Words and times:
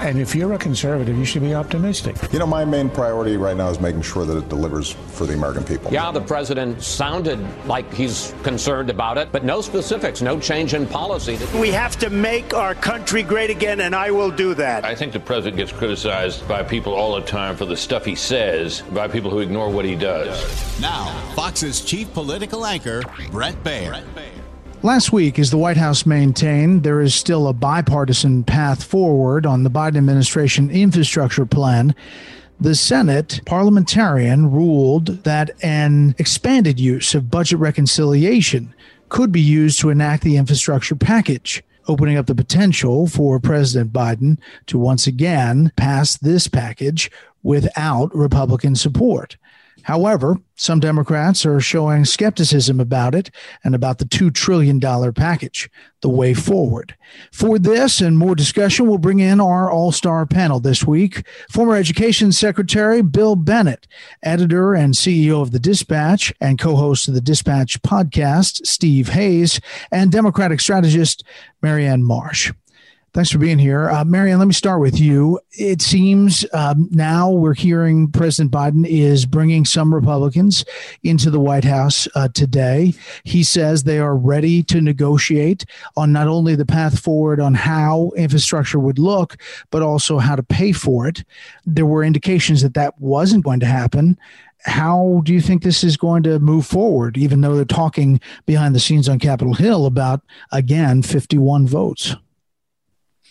And 0.00 0.18
if 0.18 0.34
you're 0.34 0.52
a 0.52 0.58
conservative, 0.58 1.16
you 1.16 1.24
should 1.24 1.42
be 1.42 1.54
optimistic. 1.54 2.16
You 2.32 2.38
know, 2.38 2.46
my 2.46 2.64
main 2.64 2.88
priority 2.88 3.36
right 3.36 3.56
now 3.56 3.68
is 3.68 3.80
making 3.80 4.02
sure 4.02 4.24
that 4.24 4.36
it 4.36 4.48
delivers 4.48 4.92
for 4.92 5.26
the 5.26 5.34
American 5.34 5.64
people. 5.64 5.92
Yeah, 5.92 6.10
the 6.12 6.20
president 6.20 6.82
sounded 6.82 7.44
like 7.66 7.92
he's 7.92 8.34
concerned 8.42 8.90
about 8.90 9.18
it, 9.18 9.32
but 9.32 9.44
no 9.44 9.60
specifics, 9.60 10.22
no 10.22 10.38
change 10.38 10.74
in 10.74 10.86
policy. 10.86 11.38
We 11.58 11.70
have 11.72 11.96
to 11.98 12.10
make 12.10 12.54
our 12.54 12.74
country 12.74 13.22
great 13.22 13.50
again, 13.50 13.80
and 13.80 13.94
I 13.94 14.10
will 14.10 14.30
do 14.30 14.54
that. 14.54 14.84
I 14.84 14.94
think 14.94 15.12
the 15.12 15.20
president 15.20 15.56
gets 15.56 15.72
criticized 15.72 16.46
by 16.46 16.62
people 16.62 16.94
all 16.94 17.16
the 17.16 17.26
time 17.26 17.56
for 17.56 17.64
the 17.64 17.76
stuff 17.76 18.04
he 18.04 18.14
says, 18.14 18.82
by 18.92 19.08
people 19.08 19.30
who 19.30 19.40
ignore 19.40 19.68
what 19.68 19.84
he 19.84 19.96
does. 19.96 20.80
Now, 20.80 21.06
Fox's 21.34 21.80
chief 21.80 22.12
political 22.12 22.64
anchor, 22.64 23.02
Bret 23.30 23.62
Baier. 23.64 24.04
Last 24.84 25.12
week, 25.12 25.40
as 25.40 25.50
the 25.50 25.58
White 25.58 25.76
House 25.76 26.06
maintained, 26.06 26.84
there 26.84 27.00
is 27.00 27.12
still 27.12 27.48
a 27.48 27.52
bipartisan 27.52 28.44
path 28.44 28.84
forward 28.84 29.44
on 29.44 29.64
the 29.64 29.70
Biden 29.70 29.96
administration 29.96 30.70
infrastructure 30.70 31.44
plan. 31.44 31.96
The 32.60 32.76
Senate 32.76 33.40
parliamentarian 33.44 34.52
ruled 34.52 35.24
that 35.24 35.50
an 35.64 36.14
expanded 36.18 36.78
use 36.78 37.12
of 37.16 37.28
budget 37.28 37.58
reconciliation 37.58 38.72
could 39.08 39.32
be 39.32 39.40
used 39.40 39.80
to 39.80 39.90
enact 39.90 40.22
the 40.22 40.36
infrastructure 40.36 40.94
package, 40.94 41.64
opening 41.88 42.16
up 42.16 42.26
the 42.26 42.34
potential 42.36 43.08
for 43.08 43.40
President 43.40 43.92
Biden 43.92 44.38
to 44.66 44.78
once 44.78 45.08
again 45.08 45.72
pass 45.74 46.16
this 46.16 46.46
package 46.46 47.10
without 47.42 48.14
Republican 48.14 48.76
support. 48.76 49.36
However, 49.88 50.36
some 50.54 50.80
Democrats 50.80 51.46
are 51.46 51.60
showing 51.60 52.04
skepticism 52.04 52.78
about 52.78 53.14
it 53.14 53.30
and 53.64 53.74
about 53.74 53.96
the 53.96 54.04
$2 54.04 54.34
trillion 54.34 54.78
package, 55.14 55.70
the 56.02 56.10
way 56.10 56.34
forward. 56.34 56.94
For 57.32 57.58
this 57.58 58.02
and 58.02 58.18
more 58.18 58.34
discussion, 58.34 58.86
we'll 58.86 58.98
bring 58.98 59.20
in 59.20 59.40
our 59.40 59.70
all 59.70 59.90
star 59.90 60.26
panel 60.26 60.60
this 60.60 60.84
week. 60.84 61.26
Former 61.50 61.74
Education 61.74 62.32
Secretary 62.32 63.00
Bill 63.00 63.34
Bennett, 63.34 63.86
editor 64.22 64.74
and 64.74 64.92
CEO 64.92 65.40
of 65.40 65.52
The 65.52 65.58
Dispatch 65.58 66.34
and 66.38 66.58
co 66.58 66.76
host 66.76 67.08
of 67.08 67.14
the 67.14 67.22
Dispatch 67.22 67.80
podcast, 67.80 68.66
Steve 68.66 69.08
Hayes, 69.08 69.58
and 69.90 70.12
Democratic 70.12 70.60
strategist 70.60 71.24
Mary 71.62 71.86
Anne 71.86 72.04
Marsh. 72.04 72.52
Thanks 73.14 73.30
for 73.30 73.38
being 73.38 73.58
here. 73.58 73.88
Uh, 73.88 74.04
let 74.04 74.44
me 74.46 74.52
start 74.52 74.80
with 74.80 75.00
you. 75.00 75.40
It 75.52 75.80
seems 75.80 76.44
um, 76.52 76.88
now 76.90 77.30
we're 77.30 77.54
hearing 77.54 78.12
President 78.12 78.52
Biden 78.52 78.86
is 78.86 79.24
bringing 79.24 79.64
some 79.64 79.94
Republicans 79.94 80.64
into 81.02 81.30
the 81.30 81.40
White 81.40 81.64
House 81.64 82.06
uh, 82.14 82.28
today. 82.28 82.92
He 83.24 83.42
says 83.42 83.82
they 83.82 83.98
are 83.98 84.14
ready 84.14 84.62
to 84.64 84.82
negotiate 84.82 85.64
on 85.96 86.12
not 86.12 86.28
only 86.28 86.54
the 86.54 86.66
path 86.66 87.00
forward 87.00 87.40
on 87.40 87.54
how 87.54 88.12
infrastructure 88.14 88.78
would 88.78 88.98
look, 88.98 89.38
but 89.70 89.82
also 89.82 90.18
how 90.18 90.36
to 90.36 90.42
pay 90.42 90.72
for 90.72 91.08
it. 91.08 91.24
There 91.64 91.86
were 91.86 92.04
indications 92.04 92.60
that 92.60 92.74
that 92.74 93.00
wasn't 93.00 93.44
going 93.44 93.60
to 93.60 93.66
happen 93.66 94.18
how 94.64 95.22
do 95.24 95.32
you 95.32 95.40
think 95.40 95.62
this 95.62 95.84
is 95.84 95.96
going 95.96 96.24
to 96.24 96.40
move 96.40 96.66
forward, 96.66 97.16
even 97.16 97.40
though 97.40 97.54
they're 97.54 97.64
talking 97.64 98.20
behind 98.44 98.74
the 98.74 98.80
scenes 98.80 99.08
on 99.08 99.20
Capitol 99.20 99.54
Hill 99.54 99.86
about, 99.86 100.20
again, 100.50 101.00
51 101.02 101.66
votes? 101.66 102.16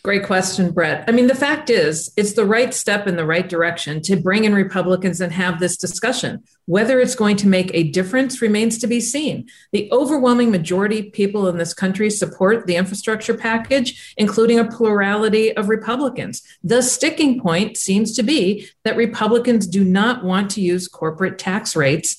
Great 0.08 0.24
question, 0.24 0.72
Bret. 0.72 1.04
I 1.10 1.12
mean, 1.12 1.28
the 1.28 1.36
fact 1.36 1.70
is, 1.70 2.14
it's 2.16 2.32
the 2.32 2.46
right 2.46 2.74
step 2.74 3.08
in 3.08 3.18
the 3.18 3.26
right 3.26 3.50
direction 3.50 4.02
to 4.04 4.16
bring 4.16 4.46
in 4.46 4.56
Republicans 4.56 5.20
and 5.20 5.34
have 5.34 5.60
this 5.60 5.76
discussion. 5.76 6.42
Whether 6.66 7.02
it's 7.02 7.14
going 7.14 7.36
to 7.38 7.48
make 7.48 7.72
a 7.74 7.92
difference 7.92 8.42
remains 8.42 8.78
to 8.78 8.88
be 8.88 9.02
seen. 9.02 9.50
The 9.74 9.90
overwhelming 9.92 10.50
majority 10.50 11.00
of 11.00 11.12
people 11.12 11.50
in 11.50 11.58
this 11.58 11.74
country 11.74 12.10
support 12.10 12.68
the 12.68 12.78
infrastructure 12.78 13.34
package, 13.34 14.14
including 14.16 14.60
a 14.60 14.72
plurality 14.72 15.52
of 15.58 15.68
Republicans. 15.68 16.42
The 16.64 16.82
sticking 16.82 17.42
point 17.42 17.76
seems 17.76 18.16
to 18.16 18.24
be 18.24 18.70
that 18.86 18.96
Republicans 18.96 19.68
do 19.68 19.84
not 19.84 20.24
want 20.24 20.50
to 20.52 20.62
use 20.62 20.88
corporate 20.88 21.38
tax 21.38 21.76
rates, 21.76 22.16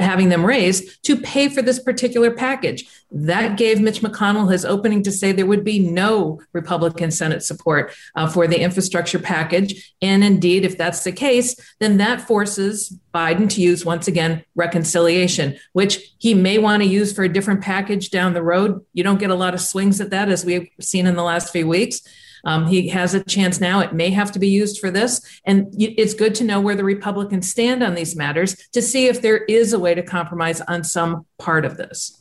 having 0.00 0.28
them 0.28 0.44
raised, 0.44 1.02
to 1.04 1.16
pay 1.16 1.48
for 1.48 1.62
this 1.62 1.78
particular 1.78 2.30
package. 2.30 2.88
That 3.10 3.56
gave 3.56 3.80
Mitch 3.80 4.00
McConnell 4.00 4.50
his 4.50 4.64
opening 4.64 5.02
to 5.04 5.12
say 5.12 5.32
there 5.32 5.46
would 5.46 5.64
be 5.64 5.78
no 5.78 6.40
Republican 6.52 7.10
Senate 7.10 7.42
support 7.42 7.92
uh, 8.14 8.28
for 8.28 8.46
the 8.46 8.60
infrastructure 8.60 9.18
package. 9.18 9.94
And 10.02 10.22
indeed, 10.22 10.64
if 10.64 10.76
that's 10.76 11.04
the 11.04 11.12
case, 11.12 11.56
then 11.80 11.96
that 11.98 12.20
forces 12.20 12.96
Biden 13.14 13.48
to 13.50 13.60
use 13.60 13.84
once 13.84 14.08
again 14.08 14.44
reconciliation, 14.54 15.56
which 15.72 16.14
he 16.18 16.34
may 16.34 16.58
want 16.58 16.82
to 16.82 16.88
use 16.88 17.12
for 17.12 17.24
a 17.24 17.32
different 17.32 17.62
package 17.62 18.10
down 18.10 18.34
the 18.34 18.42
road. 18.42 18.84
You 18.92 19.02
don't 19.02 19.20
get 19.20 19.30
a 19.30 19.34
lot 19.34 19.54
of 19.54 19.60
swings 19.60 20.00
at 20.00 20.10
that, 20.10 20.28
as 20.28 20.44
we've 20.44 20.68
seen 20.80 21.06
in 21.06 21.16
the 21.16 21.22
last 21.22 21.50
few 21.50 21.66
weeks. 21.66 22.02
Um, 22.44 22.66
he 22.66 22.88
has 22.88 23.14
a 23.14 23.24
chance 23.24 23.60
now. 23.60 23.80
It 23.80 23.92
may 23.92 24.10
have 24.10 24.32
to 24.32 24.38
be 24.38 24.48
used 24.48 24.78
for 24.78 24.90
this. 24.90 25.40
And 25.44 25.68
it's 25.78 26.14
good 26.14 26.34
to 26.36 26.44
know 26.44 26.60
where 26.60 26.76
the 26.76 26.84
Republicans 26.84 27.50
stand 27.50 27.82
on 27.82 27.94
these 27.94 28.16
matters 28.16 28.56
to 28.72 28.82
see 28.82 29.06
if 29.06 29.22
there 29.22 29.38
is 29.44 29.72
a 29.72 29.78
way 29.78 29.94
to 29.94 30.02
compromise 30.02 30.60
on 30.62 30.84
some 30.84 31.26
part 31.38 31.64
of 31.64 31.76
this. 31.76 32.14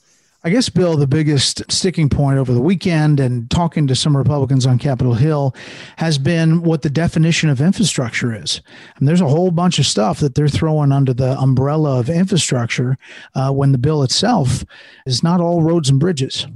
I 0.44 0.50
guess, 0.50 0.70
Bill, 0.70 0.96
the 0.96 1.08
biggest 1.08 1.70
sticking 1.70 2.10
point 2.10 2.38
over 2.38 2.54
the 2.54 2.62
weekend 2.62 3.20
and 3.20 3.50
talking 3.50 3.88
to 3.88 3.96
some 3.96 4.16
Republicans 4.16 4.66
on 4.66 4.78
Capitol 4.78 5.16
Hill 5.16 5.54
has 5.98 6.18
been 6.18 6.62
what 6.62 6.84
the 6.84 6.90
definition 6.90 7.50
of 7.50 7.60
infrastructure 7.60 8.34
is. 8.34 8.62
And 8.98 9.08
there's 9.08 9.20
a 9.20 9.28
whole 9.28 9.52
bunch 9.52 9.80
of 9.80 9.86
stuff 9.86 10.20
that 10.20 10.36
they're 10.36 10.48
throwing 10.48 10.92
under 10.92 11.14
the 11.14 11.38
umbrella 11.40 12.00
of 12.00 12.10
infrastructure 12.10 12.98
uh, 13.34 13.52
when 13.52 13.72
the 13.72 13.78
bill 13.78 14.04
itself 14.04 14.64
is 15.06 15.24
not 15.24 15.42
all 15.42 15.64
roads 15.64 15.90
and 15.90 16.00
bridges. 16.00 16.48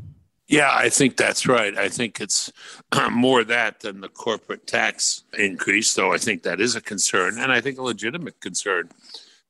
Yeah, 0.52 0.70
I 0.74 0.90
think 0.90 1.16
that's 1.16 1.48
right. 1.48 1.78
I 1.78 1.88
think 1.88 2.20
it's 2.20 2.52
more 3.10 3.46
that 3.46 3.80
than 3.80 4.02
the 4.02 4.10
corporate 4.10 4.68
tax 4.68 5.24
increase, 5.40 5.94
though 5.94 6.12
I 6.12 6.18
think 6.18 6.44
that 6.44 6.60
is 6.60 6.76
a 6.76 6.82
concern, 6.82 7.40
and 7.40 7.54
I 7.54 7.62
think 7.62 7.80
a 7.80 7.84
legitimate 7.84 8.42
concern 8.42 8.90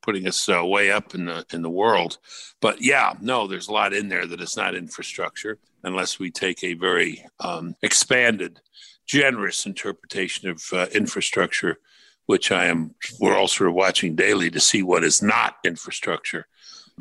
putting 0.00 0.28
us 0.28 0.48
uh, 0.48 0.64
way 0.64 0.92
up 0.92 1.12
in 1.16 1.24
the 1.24 1.44
in 1.52 1.62
the 1.62 1.70
world. 1.70 2.18
But 2.60 2.80
yeah, 2.80 3.14
no, 3.20 3.48
there's 3.48 3.66
a 3.66 3.72
lot 3.72 3.92
in 3.92 4.08
there 4.08 4.26
that 4.26 4.40
is 4.40 4.56
not 4.56 4.76
infrastructure 4.76 5.58
unless 5.82 6.20
we 6.20 6.30
take 6.30 6.62
a 6.62 6.74
very 6.74 7.26
um, 7.40 7.74
expanded, 7.82 8.60
generous 9.04 9.66
interpretation 9.66 10.48
of 10.48 10.62
uh, 10.72 10.86
infrastructure, 10.94 11.78
which 12.26 12.52
I 12.52 12.66
am. 12.66 12.94
We're 13.18 13.36
all 13.36 13.48
sort 13.48 13.70
of 13.70 13.74
watching 13.74 14.14
daily 14.14 14.50
to 14.50 14.60
see 14.60 14.84
what 14.84 15.02
is 15.02 15.20
not 15.20 15.56
infrastructure. 15.64 16.46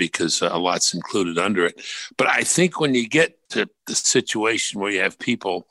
Because 0.05 0.41
uh, 0.41 0.49
a 0.51 0.59
lot's 0.59 0.93
included 0.93 1.37
under 1.37 1.65
it. 1.65 1.81
But 2.17 2.27
I 2.27 2.43
think 2.43 2.79
when 2.79 2.95
you 2.95 3.07
get 3.07 3.37
to 3.49 3.69
the 3.87 3.95
situation 3.95 4.79
where 4.79 4.91
you 4.91 5.01
have 5.01 5.19
people 5.19 5.67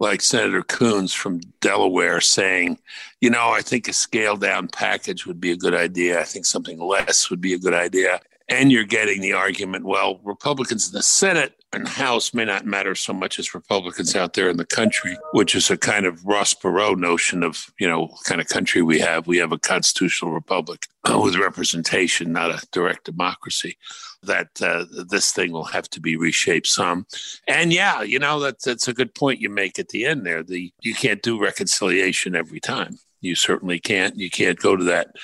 like 0.00 0.20
Senator 0.20 0.62
Coons 0.62 1.12
from 1.12 1.40
Delaware 1.60 2.20
saying, 2.20 2.78
you 3.20 3.30
know, 3.30 3.50
I 3.50 3.62
think 3.62 3.88
a 3.88 3.92
scaled 3.92 4.40
down 4.40 4.68
package 4.68 5.26
would 5.26 5.40
be 5.40 5.50
a 5.50 5.56
good 5.56 5.74
idea. 5.74 6.20
I 6.20 6.24
think 6.24 6.46
something 6.46 6.78
less 6.78 7.30
would 7.30 7.40
be 7.40 7.52
a 7.54 7.58
good 7.58 7.74
idea. 7.74 8.20
And 8.48 8.70
you're 8.72 8.84
getting 8.84 9.20
the 9.20 9.32
argument, 9.32 9.84
well, 9.84 10.20
Republicans 10.24 10.88
in 10.88 10.94
the 10.94 11.02
Senate 11.02 11.57
and 11.72 11.86
House 11.86 12.32
may 12.32 12.44
not 12.44 12.64
matter 12.64 12.94
so 12.94 13.12
much 13.12 13.38
as 13.38 13.54
Republicans 13.54 14.16
out 14.16 14.34
there 14.34 14.48
in 14.48 14.56
the 14.56 14.64
country, 14.64 15.16
which 15.32 15.54
is 15.54 15.70
a 15.70 15.76
kind 15.76 16.06
of 16.06 16.24
Ross 16.24 16.54
Perot 16.54 16.98
notion 16.98 17.42
of, 17.42 17.66
you 17.78 17.86
know, 17.86 18.08
kind 18.24 18.40
of 18.40 18.48
country 18.48 18.80
we 18.80 18.98
have. 19.00 19.26
We 19.26 19.38
have 19.38 19.52
a 19.52 19.58
constitutional 19.58 20.32
republic 20.32 20.86
with 21.08 21.36
representation, 21.36 22.32
not 22.32 22.50
a 22.50 22.66
direct 22.72 23.04
democracy 23.04 23.76
that 24.22 24.48
uh, 24.62 24.84
this 25.08 25.32
thing 25.32 25.52
will 25.52 25.64
have 25.64 25.88
to 25.90 26.00
be 26.00 26.16
reshaped 26.16 26.66
some. 26.66 27.06
And 27.46 27.72
yeah, 27.72 28.02
you 28.02 28.18
know 28.18 28.40
that 28.40 28.62
that's 28.62 28.88
a 28.88 28.94
good 28.94 29.14
point 29.14 29.40
you 29.40 29.48
make 29.48 29.78
at 29.78 29.88
the 29.88 30.06
end 30.06 30.26
there. 30.26 30.42
The 30.42 30.72
you 30.80 30.94
can't 30.94 31.22
do 31.22 31.40
reconciliation 31.40 32.34
every 32.34 32.60
time. 32.60 32.98
You 33.20 33.34
certainly 33.34 33.78
can't. 33.78 34.16
You 34.16 34.30
can't 34.30 34.58
go 34.58 34.76
to 34.76 34.84
that 34.84 35.16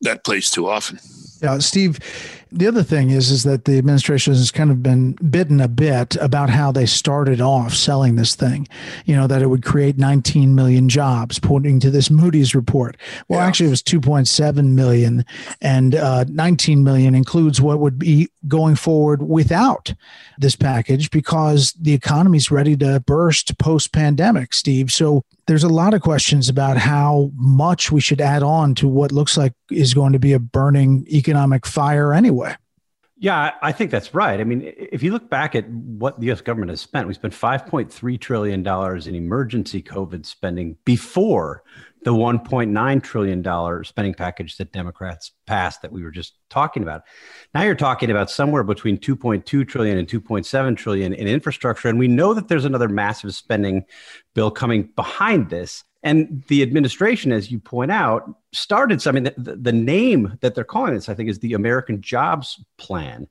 that 0.00 0.24
place 0.24 0.50
too 0.50 0.68
often. 0.68 0.98
Yeah, 1.42 1.58
Steve. 1.58 1.98
The 2.50 2.66
other 2.66 2.82
thing 2.82 3.10
is, 3.10 3.30
is 3.30 3.42
that 3.44 3.66
the 3.66 3.76
administration 3.76 4.32
has 4.32 4.50
kind 4.50 4.70
of 4.70 4.82
been 4.82 5.12
bitten 5.30 5.60
a 5.60 5.68
bit 5.68 6.16
about 6.16 6.48
how 6.48 6.72
they 6.72 6.86
started 6.86 7.42
off 7.42 7.74
selling 7.74 8.16
this 8.16 8.34
thing. 8.34 8.66
You 9.04 9.16
know 9.16 9.26
that 9.26 9.42
it 9.42 9.48
would 9.48 9.64
create 9.64 9.98
19 9.98 10.54
million 10.54 10.88
jobs, 10.88 11.38
pointing 11.38 11.78
to 11.80 11.90
this 11.90 12.10
Moody's 12.10 12.54
report. 12.54 12.96
Well, 13.28 13.40
yeah. 13.40 13.46
actually, 13.46 13.66
it 13.66 13.70
was 13.70 13.82
2.7 13.82 14.72
million, 14.72 15.26
and 15.60 15.94
uh, 15.94 16.24
19 16.28 16.82
million 16.82 17.14
includes 17.14 17.60
what 17.60 17.80
would 17.80 17.98
be 17.98 18.30
going 18.46 18.76
forward 18.76 19.22
without 19.22 19.92
this 20.38 20.56
package 20.56 21.10
because 21.10 21.72
the 21.72 21.92
economy's 21.92 22.50
ready 22.50 22.76
to 22.78 23.00
burst 23.00 23.58
post 23.58 23.92
pandemic. 23.92 24.54
Steve, 24.54 24.90
so 24.90 25.24
there's 25.48 25.64
a 25.64 25.68
lot 25.68 25.94
of 25.94 26.02
questions 26.02 26.50
about 26.50 26.76
how 26.76 27.30
much 27.34 27.90
we 27.90 28.02
should 28.02 28.20
add 28.20 28.42
on 28.42 28.74
to 28.76 28.86
what 28.86 29.10
looks 29.10 29.38
like 29.38 29.54
is 29.70 29.94
going 29.94 30.12
to 30.12 30.18
be 30.18 30.34
a 30.34 30.38
burning 30.38 31.06
economic 31.10 31.66
fire 31.66 32.12
anyway. 32.12 32.54
Yeah, 33.20 33.54
I 33.62 33.72
think 33.72 33.90
that's 33.90 34.14
right. 34.14 34.40
I 34.40 34.44
mean, 34.44 34.62
if 34.76 35.02
you 35.02 35.12
look 35.12 35.28
back 35.28 35.56
at 35.56 35.68
what 35.68 36.20
the 36.20 36.30
US 36.30 36.40
government 36.40 36.70
has 36.70 36.80
spent, 36.80 37.08
we 37.08 37.14
spent 37.14 37.34
$5.3 37.34 38.20
trillion 38.20 38.60
in 38.64 39.14
emergency 39.14 39.82
COVID 39.82 40.24
spending 40.24 40.76
before 40.84 41.64
the 42.04 42.12
$1.9 42.12 43.02
trillion 43.02 43.84
spending 43.84 44.14
package 44.14 44.56
that 44.58 44.72
Democrats 44.72 45.32
passed 45.46 45.82
that 45.82 45.90
we 45.90 46.04
were 46.04 46.12
just 46.12 46.34
talking 46.48 46.84
about. 46.84 47.02
Now 47.54 47.62
you're 47.62 47.74
talking 47.74 48.12
about 48.12 48.30
somewhere 48.30 48.62
between 48.62 48.98
2.2 48.98 49.66
trillion 49.66 49.98
and 49.98 50.06
2.7 50.06 50.76
trillion 50.76 51.12
in 51.12 51.26
infrastructure. 51.26 51.88
And 51.88 51.98
we 51.98 52.06
know 52.06 52.34
that 52.34 52.46
there's 52.46 52.64
another 52.64 52.88
massive 52.88 53.34
spending 53.34 53.84
bill 54.32 54.52
coming 54.52 54.90
behind 54.94 55.50
this. 55.50 55.82
And 56.02 56.44
the 56.48 56.62
administration, 56.62 57.32
as 57.32 57.50
you 57.50 57.58
point 57.58 57.90
out, 57.90 58.32
started 58.52 59.02
something 59.02 59.24
that 59.24 59.42
the, 59.42 59.56
the 59.56 59.72
name 59.72 60.38
that 60.40 60.54
they're 60.54 60.64
calling 60.64 60.94
this, 60.94 61.08
I 61.08 61.14
think, 61.14 61.28
is 61.28 61.40
the 61.40 61.54
American 61.54 62.00
Jobs 62.00 62.64
Plan. 62.76 63.26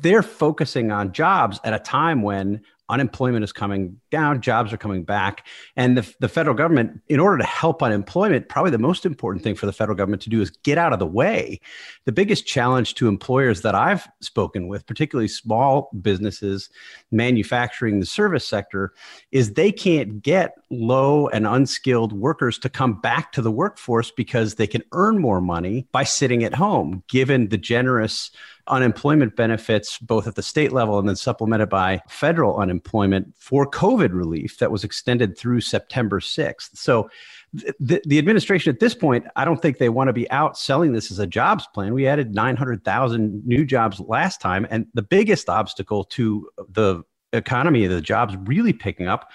They're 0.00 0.22
focusing 0.22 0.90
on 0.90 1.12
jobs 1.12 1.60
at 1.64 1.72
a 1.72 1.78
time 1.78 2.22
when 2.22 2.62
unemployment 2.92 3.42
is 3.42 3.52
coming 3.52 3.98
down, 4.10 4.42
jobs 4.42 4.72
are 4.72 4.76
coming 4.76 5.02
back. 5.02 5.46
And 5.76 5.96
the, 5.96 6.14
the 6.20 6.28
federal 6.28 6.54
government, 6.54 7.00
in 7.08 7.18
order 7.18 7.38
to 7.38 7.44
help 7.44 7.82
unemployment, 7.82 8.48
probably 8.48 8.70
the 8.70 8.78
most 8.78 9.06
important 9.06 9.42
thing 9.42 9.54
for 9.54 9.64
the 9.64 9.72
federal 9.72 9.96
government 9.96 10.20
to 10.22 10.30
do 10.30 10.42
is 10.42 10.50
get 10.50 10.76
out 10.76 10.92
of 10.92 10.98
the 10.98 11.06
way. 11.06 11.58
The 12.04 12.12
biggest 12.12 12.46
challenge 12.46 12.94
to 12.96 13.08
employers 13.08 13.62
that 13.62 13.74
I've 13.74 14.06
spoken 14.20 14.68
with, 14.68 14.86
particularly 14.86 15.28
small 15.28 15.90
businesses, 16.02 16.68
manufacturing, 17.10 17.98
the 18.00 18.06
service 18.06 18.46
sector, 18.46 18.92
is 19.30 19.54
they 19.54 19.72
can't 19.72 20.22
get 20.22 20.54
low 20.70 21.28
and 21.28 21.46
unskilled 21.46 22.12
workers 22.12 22.58
to 22.58 22.68
come 22.68 23.00
back 23.00 23.32
to 23.32 23.42
the 23.42 23.50
workforce 23.50 24.10
because 24.10 24.56
they 24.56 24.66
can 24.66 24.82
earn 24.92 25.18
more 25.18 25.40
money 25.40 25.86
by 25.92 26.04
sitting 26.04 26.44
at 26.44 26.54
home, 26.54 27.02
given 27.08 27.48
the 27.48 27.58
generous 27.58 28.30
unemployment 28.68 29.36
benefits, 29.36 29.98
both 29.98 30.26
at 30.26 30.34
the 30.34 30.42
state 30.42 30.72
level 30.72 30.98
and 30.98 31.08
then 31.08 31.16
supplemented 31.16 31.68
by 31.68 32.00
federal 32.08 32.58
unemployment 32.58 33.34
for 33.36 33.68
COVID 33.68 34.12
relief 34.12 34.58
that 34.58 34.70
was 34.70 34.84
extended 34.84 35.36
through 35.36 35.60
September 35.60 36.20
6th. 36.20 36.76
So 36.76 37.10
the, 37.52 38.00
the 38.06 38.18
administration 38.18 38.72
at 38.72 38.80
this 38.80 38.94
point, 38.94 39.26
I 39.36 39.44
don't 39.44 39.60
think 39.60 39.78
they 39.78 39.88
want 39.88 40.08
to 40.08 40.12
be 40.12 40.30
out 40.30 40.56
selling 40.56 40.92
this 40.92 41.10
as 41.10 41.18
a 41.18 41.26
jobs 41.26 41.66
plan. 41.74 41.92
We 41.92 42.06
added 42.06 42.34
900,000 42.34 43.46
new 43.46 43.64
jobs 43.64 44.00
last 44.00 44.40
time. 44.40 44.66
And 44.70 44.86
the 44.94 45.02
biggest 45.02 45.48
obstacle 45.48 46.04
to 46.04 46.48
the 46.68 47.02
economy, 47.32 47.86
the 47.86 48.00
jobs 48.00 48.36
really 48.44 48.72
picking 48.72 49.08
up, 49.08 49.30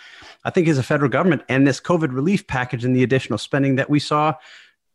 I 0.46 0.50
think 0.50 0.68
is 0.68 0.78
the 0.78 0.84
federal 0.84 1.10
government 1.10 1.44
and 1.50 1.68
this 1.68 1.82
COVID 1.82 2.14
relief 2.14 2.48
package 2.48 2.86
and 2.86 2.96
the 2.96 3.04
additional 3.04 3.38
spending 3.38 3.76
that 3.76 3.90
we 3.90 4.00
saw 4.00 4.34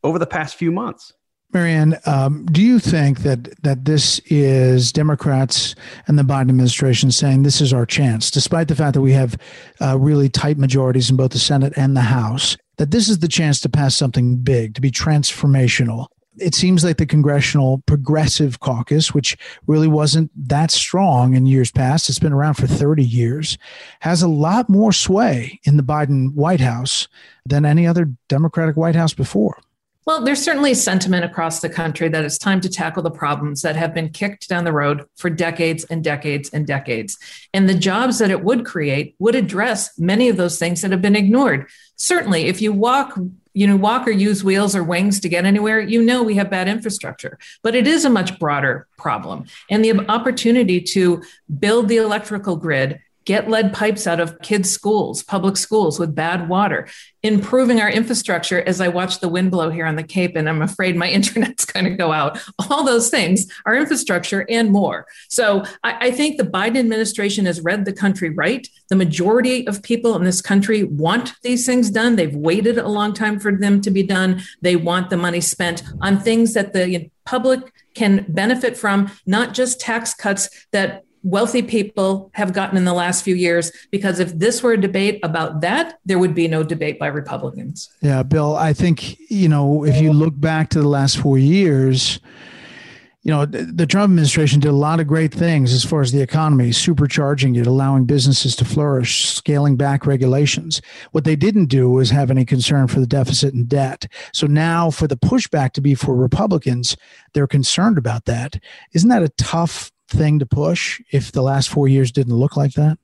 over 0.02 0.18
the 0.18 0.26
past 0.26 0.56
few 0.56 0.72
months. 0.72 1.12
Mary 1.52 1.72
Anne, 1.72 1.98
um, 2.06 2.46
do 2.46 2.62
you 2.62 2.78
think 2.78 3.20
that 3.20 3.62
that 3.62 3.84
this 3.84 4.20
is 4.20 4.90
Democrats 4.90 5.74
and 6.06 6.18
the 6.18 6.22
Biden 6.22 6.48
administration 6.48 7.10
saying 7.10 7.42
this 7.42 7.60
is 7.60 7.74
our 7.74 7.84
chance, 7.84 8.30
despite 8.30 8.68
the 8.68 8.74
fact 8.74 8.94
that 8.94 9.02
we 9.02 9.12
have 9.12 9.36
uh, 9.80 9.98
really 9.98 10.30
tight 10.30 10.56
majorities 10.56 11.10
in 11.10 11.16
both 11.16 11.32
the 11.32 11.38
Senate 11.38 11.74
and 11.76 11.94
the 11.94 12.00
House, 12.00 12.56
that 12.78 12.90
this 12.90 13.08
is 13.08 13.18
the 13.18 13.28
chance 13.28 13.60
to 13.60 13.68
pass 13.68 13.94
something 13.94 14.36
big, 14.38 14.74
to 14.74 14.80
be 14.80 14.90
transformational? 14.90 16.06
It 16.38 16.54
seems 16.54 16.82
like 16.82 16.96
the 16.96 17.04
Congressional 17.04 17.82
Progressive 17.84 18.60
Caucus, 18.60 19.12
which 19.12 19.36
really 19.66 19.88
wasn't 19.88 20.30
that 20.48 20.70
strong 20.70 21.34
in 21.34 21.44
years 21.44 21.70
past, 21.70 22.08
it's 22.08 22.18
been 22.18 22.32
around 22.32 22.54
for 22.54 22.66
30 22.66 23.04
years, 23.04 23.58
has 24.00 24.22
a 24.22 24.28
lot 24.28 24.70
more 24.70 24.92
sway 24.92 25.60
in 25.64 25.76
the 25.76 25.82
Biden 25.82 26.32
White 26.32 26.60
House 26.60 27.08
than 27.44 27.66
any 27.66 27.86
other 27.86 28.10
Democratic 28.28 28.78
White 28.78 28.96
House 28.96 29.12
before. 29.12 29.58
Well, 30.04 30.24
there's 30.24 30.42
certainly 30.42 30.74
sentiment 30.74 31.24
across 31.24 31.60
the 31.60 31.68
country 31.68 32.08
that 32.08 32.24
it's 32.24 32.38
time 32.38 32.60
to 32.62 32.68
tackle 32.68 33.04
the 33.04 33.10
problems 33.10 33.62
that 33.62 33.76
have 33.76 33.94
been 33.94 34.08
kicked 34.08 34.48
down 34.48 34.64
the 34.64 34.72
road 34.72 35.04
for 35.16 35.30
decades 35.30 35.84
and 35.84 36.02
decades 36.02 36.50
and 36.50 36.66
decades. 36.66 37.16
And 37.54 37.68
the 37.68 37.74
jobs 37.74 38.18
that 38.18 38.30
it 38.30 38.42
would 38.42 38.66
create 38.66 39.14
would 39.20 39.36
address 39.36 39.96
many 39.98 40.28
of 40.28 40.36
those 40.36 40.58
things 40.58 40.82
that 40.82 40.90
have 40.90 41.02
been 41.02 41.14
ignored. 41.14 41.68
Certainly, 41.96 42.46
if 42.46 42.60
you 42.60 42.72
walk 42.72 43.16
you 43.54 43.66
know, 43.66 43.76
walk 43.76 44.08
or 44.08 44.10
use 44.10 44.42
wheels 44.42 44.74
or 44.74 44.82
wings 44.82 45.20
to 45.20 45.28
get 45.28 45.44
anywhere, 45.44 45.78
you 45.78 46.02
know 46.02 46.22
we 46.22 46.36
have 46.36 46.48
bad 46.48 46.68
infrastructure. 46.68 47.38
But 47.62 47.74
it 47.74 47.86
is 47.86 48.04
a 48.04 48.10
much 48.10 48.38
broader 48.38 48.88
problem. 48.96 49.44
And 49.70 49.84
the 49.84 50.10
opportunity 50.10 50.80
to 50.80 51.22
build 51.58 51.88
the 51.88 51.98
electrical 51.98 52.56
grid 52.56 53.00
get 53.24 53.48
lead 53.48 53.72
pipes 53.72 54.06
out 54.06 54.20
of 54.20 54.40
kids' 54.40 54.70
schools, 54.70 55.22
public 55.22 55.56
schools 55.56 55.98
with 55.98 56.14
bad 56.14 56.48
water, 56.48 56.88
improving 57.22 57.80
our 57.80 57.90
infrastructure 57.90 58.60
as 58.62 58.80
I 58.80 58.88
watch 58.88 59.20
the 59.20 59.28
wind 59.28 59.50
blow 59.50 59.70
here 59.70 59.86
on 59.86 59.96
the 59.96 60.02
Cape, 60.02 60.34
and 60.36 60.48
I'm 60.48 60.62
afraid 60.62 60.96
my 60.96 61.08
internet's 61.10 61.64
going 61.64 61.84
to 61.84 61.96
go 61.96 62.12
out. 62.12 62.38
All 62.70 62.84
those 62.84 63.10
things, 63.10 63.46
our 63.64 63.74
infrastructure 63.74 64.46
and 64.48 64.70
more. 64.70 65.06
So 65.28 65.64
I, 65.84 66.08
I 66.08 66.10
think 66.10 66.36
the 66.36 66.44
Biden 66.44 66.78
administration 66.78 67.46
has 67.46 67.60
read 67.60 67.84
the 67.84 67.92
country 67.92 68.30
right. 68.30 68.66
The 68.88 68.96
majority 68.96 69.66
of 69.66 69.82
people 69.82 70.16
in 70.16 70.24
this 70.24 70.40
country 70.40 70.84
want 70.84 71.32
these 71.42 71.64
things 71.66 71.90
done. 71.90 72.16
They've 72.16 72.34
waited 72.34 72.78
a 72.78 72.88
long 72.88 73.12
time 73.12 73.38
for 73.38 73.52
them 73.52 73.80
to 73.82 73.90
be 73.90 74.02
done. 74.02 74.42
They 74.60 74.76
want 74.76 75.10
the 75.10 75.16
money 75.16 75.40
spent 75.40 75.82
on 76.00 76.18
things 76.18 76.54
that 76.54 76.72
the 76.72 77.10
public 77.24 77.72
can 77.94 78.24
benefit 78.28 78.76
from, 78.76 79.10
not 79.26 79.54
just 79.54 79.80
tax 79.80 80.14
cuts 80.14 80.66
that 80.72 81.04
wealthy 81.22 81.62
people 81.62 82.30
have 82.34 82.52
gotten 82.52 82.76
in 82.76 82.84
the 82.84 82.92
last 82.92 83.22
few 83.22 83.34
years 83.34 83.72
because 83.90 84.18
if 84.18 84.36
this 84.38 84.62
were 84.62 84.72
a 84.72 84.80
debate 84.80 85.20
about 85.22 85.60
that 85.60 85.98
there 86.04 86.18
would 86.18 86.34
be 86.34 86.48
no 86.48 86.62
debate 86.62 86.98
by 86.98 87.06
republicans. 87.06 87.90
Yeah 88.00 88.22
bill 88.22 88.56
i 88.56 88.72
think 88.72 89.18
you 89.30 89.48
know 89.48 89.84
if 89.84 90.00
you 90.00 90.12
look 90.12 90.38
back 90.38 90.70
to 90.70 90.80
the 90.80 90.88
last 90.88 91.18
four 91.18 91.38
years 91.38 92.20
you 93.22 93.30
know 93.30 93.46
the 93.46 93.86
trump 93.86 94.10
administration 94.10 94.58
did 94.58 94.68
a 94.68 94.72
lot 94.72 94.98
of 94.98 95.06
great 95.06 95.32
things 95.32 95.72
as 95.72 95.84
far 95.84 96.00
as 96.00 96.10
the 96.10 96.20
economy 96.20 96.70
supercharging 96.70 97.56
it 97.56 97.66
allowing 97.66 98.04
businesses 98.04 98.56
to 98.56 98.64
flourish 98.64 99.26
scaling 99.28 99.76
back 99.76 100.06
regulations. 100.06 100.80
What 101.12 101.24
they 101.24 101.36
didn't 101.36 101.66
do 101.66 101.90
was 101.90 102.10
have 102.10 102.30
any 102.30 102.44
concern 102.44 102.88
for 102.88 103.00
the 103.00 103.06
deficit 103.06 103.54
and 103.54 103.68
debt. 103.68 104.06
So 104.32 104.46
now 104.46 104.90
for 104.90 105.06
the 105.06 105.16
pushback 105.16 105.72
to 105.72 105.80
be 105.80 105.94
for 105.94 106.14
republicans 106.14 106.96
they're 107.32 107.46
concerned 107.46 107.96
about 107.96 108.24
that. 108.26 108.60
Isn't 108.92 109.08
that 109.08 109.22
a 109.22 109.28
tough 109.30 109.90
thing 110.12 110.38
to 110.38 110.46
push 110.46 111.00
if 111.10 111.32
the 111.32 111.42
last 111.42 111.68
four 111.68 111.88
years 111.88 112.12
didn't 112.12 112.36
look 112.36 112.56
like 112.56 112.74
that? 112.74 112.98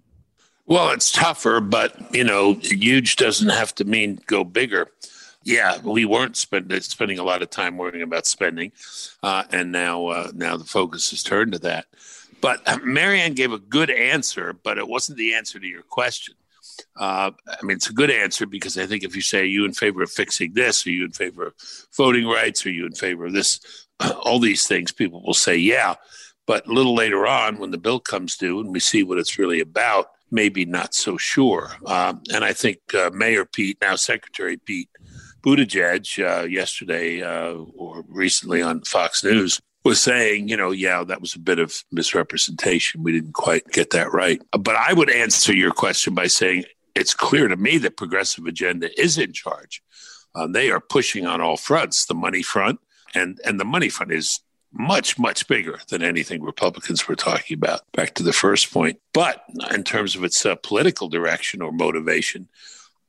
Well, 0.67 0.91
it's 0.91 1.11
tougher, 1.11 1.61
but 1.61 2.15
you 2.15 2.25
know, 2.25 2.55
huge 2.55 3.17
doesn't 3.17 3.49
have 3.49 3.75
to 3.77 3.85
mean 3.85 4.21
go 4.27 4.45
bigger. 4.45 4.89
Yeah, 5.45 5.79
we 5.83 6.05
weren't 6.05 6.37
spend, 6.37 6.71
spending 6.85 7.19
a 7.19 7.23
lot 7.23 7.41
of 7.41 7.49
time 7.49 7.79
worrying 7.79 8.03
about 8.03 8.27
spending, 8.27 8.73
uh, 9.23 9.45
and 9.51 9.73
now 9.73 10.07
uh, 10.09 10.31
now 10.35 10.59
the 10.59 10.65
focus 10.65 11.11
has 11.11 11.23
turned 11.23 11.53
to 11.53 11.59
that. 11.61 11.87
But 12.41 12.61
uh, 12.69 12.79
Mary 12.85 13.21
Anne 13.21 13.35
gave 13.35 13.53
a 13.53 13.59
good 13.59 13.91
answer, 13.91 14.53
but 14.53 14.79
it 14.79 14.87
wasn't 14.87 15.19
the 15.19 15.35
answer 15.35 15.59
to 15.59 15.67
your 15.67 15.83
question. 15.83 16.35
Uh, 16.97 17.31
I 17.47 17.65
mean, 17.65 17.77
it's 17.77 17.91
a 17.91 17.95
good 17.95 18.11
answer 18.11 18.47
because 18.47 18.79
I 18.79 18.87
think 18.87 19.03
if 19.03 19.17
you 19.17 19.23
say, 19.23 19.41
are 19.41 19.45
you 19.45 19.65
in 19.65 19.73
favor 19.73 20.03
of 20.03 20.11
fixing 20.11 20.53
this? 20.53 20.87
Are 20.87 20.91
you 20.91 21.05
in 21.05 21.13
favor 21.13 21.47
of 21.47 21.55
voting 21.97 22.27
rights? 22.27 22.65
Are 22.67 22.71
you 22.71 22.87
in 22.87 22.93
favor 22.93 23.27
of 23.27 23.33
this? 23.33 23.89
All 24.23 24.39
these 24.39 24.67
things, 24.67 24.93
people 24.93 25.23
will 25.25 25.35
say, 25.35 25.57
yeah. 25.57 25.95
But 26.49 26.67
a 26.67 26.73
little 26.73 26.95
later 26.95 27.27
on, 27.27 27.59
when 27.59 27.73
the 27.73 27.79
bill 27.79 28.01
comes 28.01 28.39
due 28.39 28.59
and 28.59 28.73
we 28.73 28.81
see 28.81 29.03
what 29.03 29.19
it's 29.19 29.39
really 29.39 29.61
about, 29.61 30.07
maybe 30.31 30.65
not 30.65 30.95
so 30.95 31.19
sure. 31.19 31.71
Um, 31.85 32.23
and 32.33 32.43
I 32.43 32.55
think 32.55 32.79
uh, 32.95 33.11
Mayor 33.13 33.45
Pete, 33.45 33.77
now 33.83 33.97
Secretary 33.97 34.57
Pete 34.57 34.89
Buttigieg, 35.43 36.07
uh, 36.19 36.47
yesterday 36.47 37.21
uh, 37.21 37.53
or 37.77 38.03
recently 38.09 38.63
on 38.63 38.81
Fox 38.81 39.23
News, 39.23 39.61
was 39.85 40.01
saying, 40.01 40.49
you 40.49 40.57
know, 40.57 40.71
yeah, 40.71 41.05
that 41.05 41.21
was 41.21 41.35
a 41.35 41.39
bit 41.39 41.59
of 41.59 41.85
misrepresentation. 41.93 43.03
We 43.03 43.13
didn't 43.13 43.35
quite 43.35 43.67
get 43.71 43.91
that 43.91 44.11
right. 44.15 44.41
But 44.53 44.75
I 44.75 44.95
would 44.95 45.11
answer 45.11 45.55
your 45.55 45.73
question 45.73 46.15
by 46.15 46.29
saying 46.29 46.65
it's 46.95 47.13
clear 47.13 47.49
to 47.49 47.57
me 47.57 47.77
that 47.79 47.99
Progressive 47.99 48.47
Agenda 48.47 48.89
is 48.99 49.19
in 49.19 49.35
charge. 49.35 49.83
Uh, 50.35 50.47
they 50.47 50.71
are 50.71 50.81
pushing 50.81 51.27
on 51.27 51.43
all 51.43 51.59
fronts, 51.59 52.07
the 52.07 52.15
money 52.15 52.43
front, 52.43 52.81
and 53.15 53.39
and 53.45 53.61
the 53.61 53.65
money 53.65 53.91
front 53.91 54.13
is 54.13 54.41
much, 54.73 55.19
much 55.19 55.49
bigger 55.49 55.79
than 55.89 56.03
anything 56.03 56.43
Republicans 56.43 57.09
were 57.09 57.17
talking 57.17 57.57
about, 57.57 57.81
back 57.93 58.15
to 58.15 58.23
the 58.23 58.33
first 58.33 58.73
point. 58.73 59.01
But 59.13 59.43
in 59.73 59.83
terms 59.85 60.15
of 60.15 60.25
its 60.25 60.45
uh, 60.45 60.57
political 60.57 61.09
direction 61.09 61.63
or 61.63 61.73
motivation, 61.73 62.49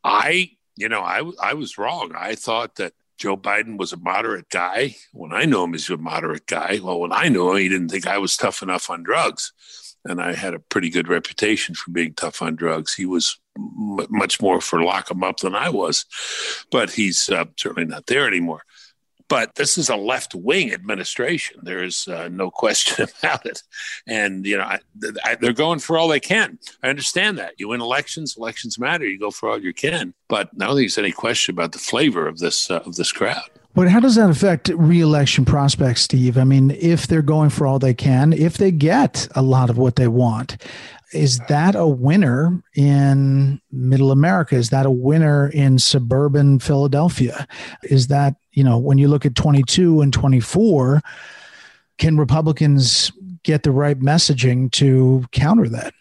I, 0.04 0.52
you 0.76 0.90
know, 0.90 1.02
I, 1.02 1.30
I 1.42 1.54
was 1.54 1.78
wrong. 1.78 2.14
I 2.18 2.36
thought 2.36 2.76
that 2.76 2.94
Joe 3.18 3.36
Biden 3.36 3.78
was 3.78 3.92
a 3.92 3.98
moderate 3.98 4.50
guy. 4.50 4.96
When 5.12 5.34
I 5.34 5.44
knew 5.44 5.64
him, 5.64 5.74
he's 5.74 5.90
a 5.90 5.98
moderate 5.98 6.48
guy. 6.48 6.80
Well, 6.82 7.02
when 7.02 7.12
I 7.12 7.28
knew 7.28 7.52
him, 7.52 7.58
he 7.58 7.68
didn't 7.68 7.90
think 7.90 8.08
I 8.08 8.18
was 8.18 8.38
tough 8.38 8.62
enough 8.62 8.90
on 8.90 9.04
drugs. 9.04 9.52
And 10.06 10.22
I 10.22 10.34
had 10.34 10.54
a 10.54 10.60
pretty 10.60 10.90
good 10.90 11.10
reputation 11.10 11.76
for 11.76 11.92
being 11.92 12.14
tough 12.14 12.42
on 12.42 12.56
drugs. 12.56 12.94
He 12.94 13.06
was 13.06 13.38
m- 13.58 14.08
much 14.10 14.42
more 14.42 14.62
for 14.62 14.82
lock 14.82 15.12
him 15.12 15.22
up 15.26 15.42
than 15.42 15.54
I 15.54 15.68
was, 15.68 16.06
but 16.72 16.92
he's 16.92 17.28
uh, 17.28 17.46
certainly 17.58 17.86
not 17.86 18.06
there 18.06 18.26
anymore. 18.26 18.64
But 19.30 19.56
this 19.56 19.78
is 19.78 19.90
a 19.90 19.96
left 19.96 20.36
wing 20.36 20.74
administration. 20.74 21.62
There 21.64 21.84
is 21.84 22.08
uh, 22.08 22.28
no 22.30 22.52
question 22.52 23.08
about 23.20 23.46
it. 23.46 23.64
And, 24.08 24.46
you 24.46 24.58
know, 24.58 24.64
I, 24.64 24.80
I, 25.24 25.36
they're 25.36 25.54
going 25.54 25.80
for 25.80 25.98
all 25.98 26.08
they 26.08 26.20
can. 26.20 26.60
I 26.84 26.90
understand 26.90 27.38
that. 27.38 27.54
You 27.58 27.70
win 27.70 27.80
elections, 27.80 28.36
elections 28.38 28.78
matter. 28.78 29.06
You 29.06 29.20
go 29.20 29.32
for 29.32 29.50
all 29.50 29.62
you 29.62 29.74
can. 29.74 30.14
But 30.28 30.50
I 30.56 30.66
don't 30.66 30.76
think 30.76 30.80
there's 30.80 30.98
any 30.98 31.12
question 31.12 31.54
about 31.56 31.72
the 31.72 31.80
flavor 31.80 32.28
of 32.28 32.40
this, 32.40 32.70
uh, 32.70 32.80
of 32.86 32.96
this 32.96 33.12
crowd. 33.12 33.50
But 33.76 33.88
how 33.88 34.00
does 34.00 34.16
that 34.16 34.30
affect 34.30 34.70
reelection 34.70 35.46
prospects, 35.46 36.02
Steve? 36.02 36.38
I 36.38 36.44
mean, 36.44 36.72
if 36.72 37.08
they're 37.08 37.22
going 37.22 37.52
for 37.52 37.68
all 37.68 37.78
they 37.78 37.94
can, 37.94 38.34
if 38.34 38.58
they 38.58 38.72
get 38.72 39.28
a 39.36 39.44
lot 39.44 39.70
of 39.70 39.78
what 39.78 39.96
they 39.96 40.08
want, 40.08 40.58
is 41.14 41.40
that 41.48 41.76
a 41.76 41.88
winner 41.88 42.62
in 42.76 43.62
middle 43.72 44.12
America? 44.12 44.56
Is 44.56 44.70
that 44.70 44.86
a 44.86 44.92
winner 44.92 45.48
in 45.50 45.80
suburban 45.80 46.60
Philadelphia? 46.60 47.48
Is 47.84 48.08
that, 48.08 48.36
you 48.52 48.64
know, 48.64 48.78
when 48.78 48.98
you 48.98 49.08
look 49.08 49.26
at 49.26 49.36
22 49.36 50.02
and 50.02 50.14
24, 50.14 51.02
can 51.98 52.18
Republicans 52.18 53.12
get 53.44 53.64
the 53.64 53.72
right 53.72 54.00
messaging 54.00 54.72
to 54.74 55.26
counter 55.32 55.68
that? 55.70 55.94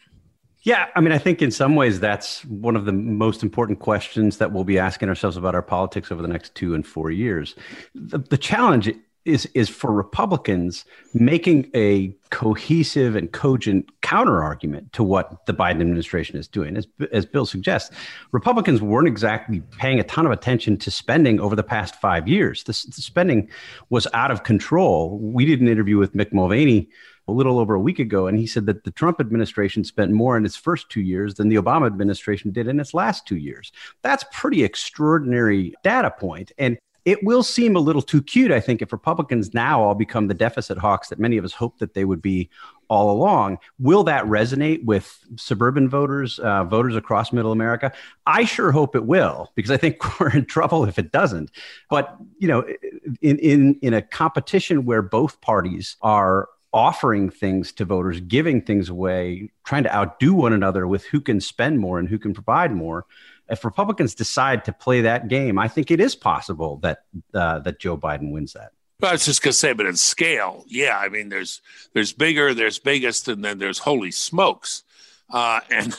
Yeah, 0.62 0.88
I 0.94 1.00
mean, 1.00 1.12
I 1.12 1.18
think 1.18 1.40
in 1.40 1.50
some 1.50 1.76
ways 1.76 2.00
that's 2.00 2.44
one 2.44 2.76
of 2.76 2.84
the 2.84 2.92
most 2.92 3.42
important 3.42 3.78
questions 3.78 4.36
that 4.38 4.52
we'll 4.52 4.64
be 4.64 4.78
asking 4.78 5.08
ourselves 5.08 5.36
about 5.36 5.54
our 5.54 5.62
politics 5.62 6.12
over 6.12 6.20
the 6.20 6.28
next 6.28 6.54
two 6.54 6.74
and 6.74 6.86
four 6.86 7.10
years. 7.10 7.54
The, 7.94 8.18
the 8.18 8.36
challenge 8.36 8.92
is 9.24 9.46
is 9.54 9.68
for 9.68 9.92
Republicans 9.92 10.84
making 11.14 11.70
a 11.74 12.08
cohesive 12.38 13.16
and 13.16 13.32
cogent 13.32 13.90
counter 14.00 14.40
argument 14.40 14.92
to 14.92 15.02
what 15.02 15.44
the 15.46 15.52
Biden 15.52 15.80
administration 15.80 16.38
is 16.38 16.46
doing. 16.46 16.76
As, 16.76 16.86
as 17.10 17.26
Bill 17.26 17.44
suggests, 17.44 17.92
Republicans 18.30 18.80
weren't 18.80 19.08
exactly 19.08 19.60
paying 19.78 19.98
a 19.98 20.04
ton 20.04 20.24
of 20.24 20.30
attention 20.30 20.76
to 20.76 20.88
spending 20.88 21.40
over 21.40 21.56
the 21.56 21.64
past 21.64 21.96
five 21.96 22.28
years. 22.28 22.62
The, 22.62 22.74
the 22.94 23.02
spending 23.02 23.50
was 23.90 24.06
out 24.14 24.30
of 24.30 24.44
control. 24.44 25.18
We 25.18 25.46
did 25.46 25.60
an 25.60 25.66
interview 25.66 25.98
with 25.98 26.14
Mick 26.14 26.32
Mulvaney 26.32 26.88
a 27.26 27.32
little 27.32 27.58
over 27.58 27.74
a 27.74 27.80
week 27.80 27.98
ago, 27.98 28.28
and 28.28 28.38
he 28.38 28.46
said 28.46 28.66
that 28.66 28.84
the 28.84 28.92
Trump 28.92 29.18
administration 29.18 29.82
spent 29.82 30.12
more 30.12 30.36
in 30.36 30.46
its 30.46 30.54
first 30.54 30.88
two 30.90 31.00
years 31.00 31.34
than 31.34 31.48
the 31.48 31.56
Obama 31.56 31.88
administration 31.88 32.52
did 32.52 32.68
in 32.68 32.78
its 32.78 32.94
last 32.94 33.26
two 33.26 33.36
years. 33.36 33.72
That's 34.02 34.24
pretty 34.32 34.62
extraordinary 34.62 35.74
data 35.82 36.12
point. 36.12 36.52
And 36.56 36.78
it 37.08 37.24
will 37.24 37.42
seem 37.42 37.74
a 37.74 37.80
little 37.80 38.02
too 38.02 38.22
cute, 38.22 38.52
I 38.52 38.60
think, 38.60 38.82
if 38.82 38.92
Republicans 38.92 39.54
now 39.54 39.82
all 39.82 39.94
become 39.94 40.28
the 40.28 40.34
deficit 40.34 40.76
hawks 40.76 41.08
that 41.08 41.18
many 41.18 41.38
of 41.38 41.44
us 41.46 41.54
hoped 41.54 41.78
that 41.78 41.94
they 41.94 42.04
would 42.04 42.20
be 42.20 42.50
all 42.88 43.10
along. 43.10 43.60
Will 43.78 44.04
that 44.04 44.24
resonate 44.26 44.84
with 44.84 45.18
suburban 45.36 45.88
voters, 45.88 46.38
uh, 46.38 46.64
voters 46.64 46.96
across 46.96 47.32
middle 47.32 47.50
America? 47.50 47.94
I 48.26 48.44
sure 48.44 48.72
hope 48.72 48.94
it 48.94 49.06
will, 49.06 49.50
because 49.54 49.70
I 49.70 49.78
think 49.78 49.96
we're 50.20 50.36
in 50.36 50.44
trouble 50.44 50.84
if 50.84 50.98
it 50.98 51.10
doesn't. 51.10 51.50
But, 51.88 52.14
you 52.38 52.48
know, 52.48 52.66
in, 53.22 53.38
in, 53.38 53.78
in 53.80 53.94
a 53.94 54.02
competition 54.02 54.84
where 54.84 55.00
both 55.00 55.40
parties 55.40 55.96
are 56.02 56.50
offering 56.74 57.30
things 57.30 57.72
to 57.72 57.86
voters, 57.86 58.20
giving 58.20 58.60
things 58.60 58.90
away, 58.90 59.50
trying 59.64 59.84
to 59.84 59.96
outdo 59.96 60.34
one 60.34 60.52
another 60.52 60.86
with 60.86 61.06
who 61.06 61.22
can 61.22 61.40
spend 61.40 61.78
more 61.78 61.98
and 61.98 62.10
who 62.10 62.18
can 62.18 62.34
provide 62.34 62.70
more, 62.70 63.06
if 63.48 63.64
Republicans 63.64 64.14
decide 64.14 64.64
to 64.66 64.72
play 64.72 65.00
that 65.02 65.28
game, 65.28 65.58
I 65.58 65.68
think 65.68 65.90
it 65.90 66.00
is 66.00 66.14
possible 66.14 66.78
that 66.82 67.04
uh, 67.34 67.60
that 67.60 67.78
Joe 67.78 67.96
Biden 67.96 68.32
wins 68.32 68.52
that. 68.52 68.72
Well, 69.00 69.10
I 69.10 69.14
was 69.14 69.24
just 69.24 69.42
gonna 69.42 69.52
say, 69.52 69.72
but 69.72 69.86
in 69.86 69.96
scale, 69.96 70.64
yeah. 70.66 70.98
I 70.98 71.08
mean, 71.08 71.28
there's 71.28 71.60
there's 71.94 72.12
bigger, 72.12 72.54
there's 72.54 72.78
biggest, 72.78 73.28
and 73.28 73.44
then 73.44 73.58
there's 73.58 73.78
holy 73.78 74.10
smokes. 74.10 74.82
Uh, 75.30 75.60
and 75.70 75.96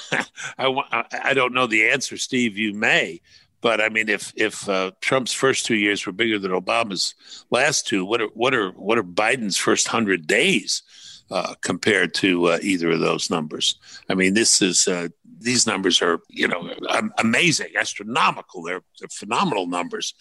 I 0.58 1.06
I 1.24 1.34
don't 1.34 1.53
know 1.53 1.68
the 1.68 1.89
answer, 1.89 2.18
Steve. 2.18 2.58
You 2.58 2.74
may, 2.74 3.22
but 3.62 3.82
I 3.82 3.89
mean, 3.89 4.10
if 4.10 4.34
if 4.36 4.68
uh, 4.68 4.91
Trump's 5.01 5.34
first 5.34 5.65
two 5.65 5.75
years 5.75 6.06
were 6.06 6.12
bigger 6.12 6.39
than 6.39 6.51
Obama's 6.51 7.15
last 7.50 7.88
two, 7.88 8.06
what 8.06 8.22
are 8.22 8.27
what 8.27 8.53
are 8.53 8.72
what 8.72 8.98
are 8.98 9.03
Biden's 9.03 9.58
first 9.58 9.88
hundred 9.88 10.27
days 10.27 10.84
uh, 11.31 11.55
compared 11.62 12.13
to 12.15 12.45
uh, 12.45 12.59
either 12.62 12.91
of 12.91 13.00
those 13.00 13.29
numbers? 13.29 13.75
I 14.09 14.15
mean, 14.15 14.33
this 14.33 14.62
is 14.62 14.88
uh, 14.88 15.09
these 15.39 15.65
numbers 15.65 16.01
are 16.01 16.19
you 16.29 16.48
know 16.48 16.69
amazing, 17.17 17.69
astronomical. 17.79 18.62
They're, 18.63 18.81
they're 19.00 19.09
phenomenal 19.09 19.67
numbers, 19.67 20.13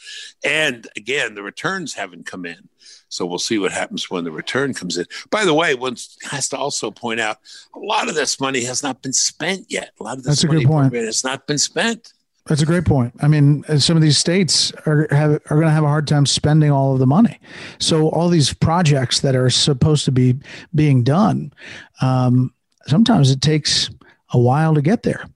and 0.45 0.87
again, 0.97 1.35
the 1.35 1.43
returns 1.43 1.95
haven't 1.95 2.27
come 2.27 2.45
in. 2.47 2.69
So 3.11 3.25
we'll 3.25 3.39
see 3.39 3.59
what 3.59 3.73
happens 3.73 4.11
when 4.11 4.25
the 4.25 4.31
return 4.31 4.75
comes 4.75 4.99
in. 4.99 5.07
By 5.31 5.45
the 5.45 5.55
way, 5.55 5.75
one 5.75 5.97
has 6.31 6.49
to 6.51 6.59
also 6.59 6.91
point 6.91 7.21
out 7.21 7.39
a 7.75 7.79
lot 7.79 8.09
of 8.09 8.15
this 8.15 8.39
money 8.39 8.65
has 8.65 8.83
not 8.83 9.03
been 9.03 9.13
spent 9.15 9.67
yet. 9.69 9.93
A 9.99 10.03
lot 10.03 10.19
of 10.19 10.25
this 10.25 10.43
That's 10.43 10.45
money 10.45 10.65
a 10.65 10.67
good 10.67 10.71
point. 10.71 10.95
has 10.95 11.25
not 11.25 11.47
been 11.47 11.59
spent. 11.59 12.13
That's 12.49 12.63
a 12.63 12.67
great 12.67 12.87
point. 12.87 13.13
I 13.21 13.29
mean, 13.29 13.63
uh, 13.69 13.79
some 13.79 13.97
of 13.97 14.03
these 14.03 14.17
states 14.17 14.73
are 14.87 15.07
have, 15.11 15.33
are 15.33 15.57
going 15.57 15.67
to 15.67 15.71
have 15.71 15.85
a 15.85 15.89
hard 15.89 16.09
time 16.09 16.25
spending 16.25 16.71
all 16.71 16.95
of 16.95 16.99
the 16.99 17.07
money. 17.07 17.39
So 17.79 18.09
all 18.09 18.29
these 18.29 18.55
projects 18.55 19.21
that 19.21 19.37
are 19.37 19.51
supposed 19.51 20.07
to 20.07 20.13
be 20.13 20.37
being 20.75 21.05
done, 21.05 21.53
um, 22.01 22.55
sometimes 22.87 23.31
it 23.31 23.43
takes 23.43 23.91
a 24.33 24.39
while 24.39 24.75
to 24.75 24.83
get 24.83 25.03
there. 25.03 25.29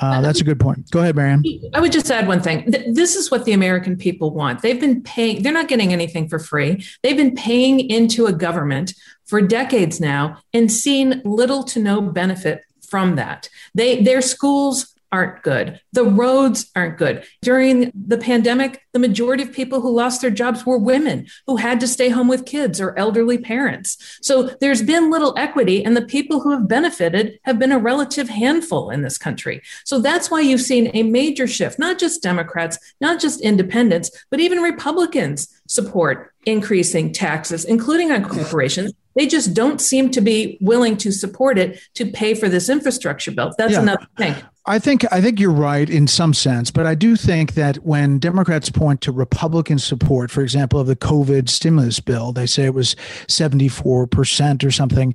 Uh, 0.00 0.20
that's 0.20 0.40
a 0.40 0.44
good 0.44 0.58
point. 0.58 0.90
Go 0.90 1.00
ahead, 1.00 1.14
Mary 1.14 1.30
Anne. 1.30 1.44
I 1.72 1.80
would 1.80 1.92
just 1.92 2.10
add 2.10 2.26
one 2.26 2.40
thing. 2.40 2.68
This 2.68 3.14
is 3.14 3.30
what 3.30 3.44
the 3.44 3.52
American 3.52 3.96
people 3.96 4.30
want. 4.30 4.62
They've 4.62 4.80
been 4.80 5.02
paying, 5.02 5.42
they're 5.42 5.52
not 5.52 5.68
getting 5.68 5.92
anything 5.92 6.28
for 6.28 6.38
free. 6.38 6.84
They've 7.02 7.16
been 7.16 7.34
paying 7.34 7.78
into 7.78 8.26
a 8.26 8.32
government 8.32 8.94
for 9.24 9.40
decades 9.40 10.00
now 10.00 10.38
and 10.52 10.70
seen 10.70 11.22
little 11.24 11.62
to 11.64 11.80
no 11.80 12.00
benefit 12.00 12.62
from 12.88 13.16
that. 13.16 13.48
They, 13.74 14.02
their 14.02 14.20
schools 14.20 14.93
aren't 15.14 15.44
good. 15.44 15.80
The 15.92 16.04
roads 16.04 16.72
aren't 16.74 16.98
good. 16.98 17.24
During 17.40 17.92
the 17.94 18.18
pandemic, 18.18 18.82
the 18.92 18.98
majority 18.98 19.44
of 19.44 19.52
people 19.52 19.80
who 19.80 19.94
lost 19.94 20.20
their 20.20 20.30
jobs 20.30 20.66
were 20.66 20.76
women 20.76 21.28
who 21.46 21.54
had 21.54 21.78
to 21.80 21.86
stay 21.86 22.08
home 22.08 22.26
with 22.26 22.44
kids 22.44 22.80
or 22.80 22.98
elderly 22.98 23.38
parents. 23.38 24.18
So 24.22 24.56
there's 24.60 24.82
been 24.82 25.12
little 25.12 25.32
equity, 25.38 25.84
and 25.84 25.96
the 25.96 26.04
people 26.04 26.40
who 26.40 26.50
have 26.50 26.66
benefited 26.66 27.38
have 27.44 27.60
been 27.60 27.70
a 27.70 27.78
relative 27.78 28.28
handful 28.28 28.90
in 28.90 29.02
this 29.02 29.16
country. 29.16 29.62
So 29.84 30.00
that's 30.00 30.32
why 30.32 30.40
you've 30.40 30.60
seen 30.60 30.90
a 30.94 31.04
major 31.04 31.46
shift, 31.46 31.78
not 31.78 32.00
just 32.00 32.20
Democrats, 32.20 32.76
not 33.00 33.20
just 33.20 33.40
independents, 33.40 34.10
but 34.32 34.40
even 34.40 34.62
Republicans 34.62 35.46
support 35.68 36.32
increasing 36.44 37.12
taxes, 37.12 37.64
including 37.64 38.10
on 38.10 38.24
corporations. 38.24 38.92
They 39.14 39.28
just 39.28 39.54
don't 39.54 39.80
seem 39.80 40.10
to 40.10 40.20
be 40.20 40.58
willing 40.60 40.96
to 40.96 41.12
support 41.12 41.56
it 41.56 41.80
to 41.94 42.04
pay 42.04 42.34
for 42.34 42.48
this 42.48 42.68
infrastructure 42.68 43.30
bill. 43.30 43.54
That's 43.56 43.74
yeah. 43.74 43.82
another 43.82 44.08
thing. 44.18 44.34
I 44.66 44.78
think 44.78 45.04
I 45.12 45.20
think 45.20 45.38
you're 45.38 45.50
right 45.50 45.88
in 45.88 46.06
some 46.06 46.32
sense, 46.32 46.70
but 46.70 46.86
I 46.86 46.94
do 46.94 47.16
think 47.16 47.52
that 47.52 47.76
when 47.78 48.18
Democrats 48.18 48.70
point 48.70 49.02
to 49.02 49.12
Republican 49.12 49.78
support, 49.78 50.30
for 50.30 50.40
example, 50.40 50.80
of 50.80 50.86
the 50.86 50.96
COVID 50.96 51.50
stimulus 51.50 52.00
bill, 52.00 52.32
they 52.32 52.46
say 52.46 52.64
it 52.64 52.74
was 52.74 52.94
74% 53.28 54.64
or 54.64 54.70
something. 54.70 55.14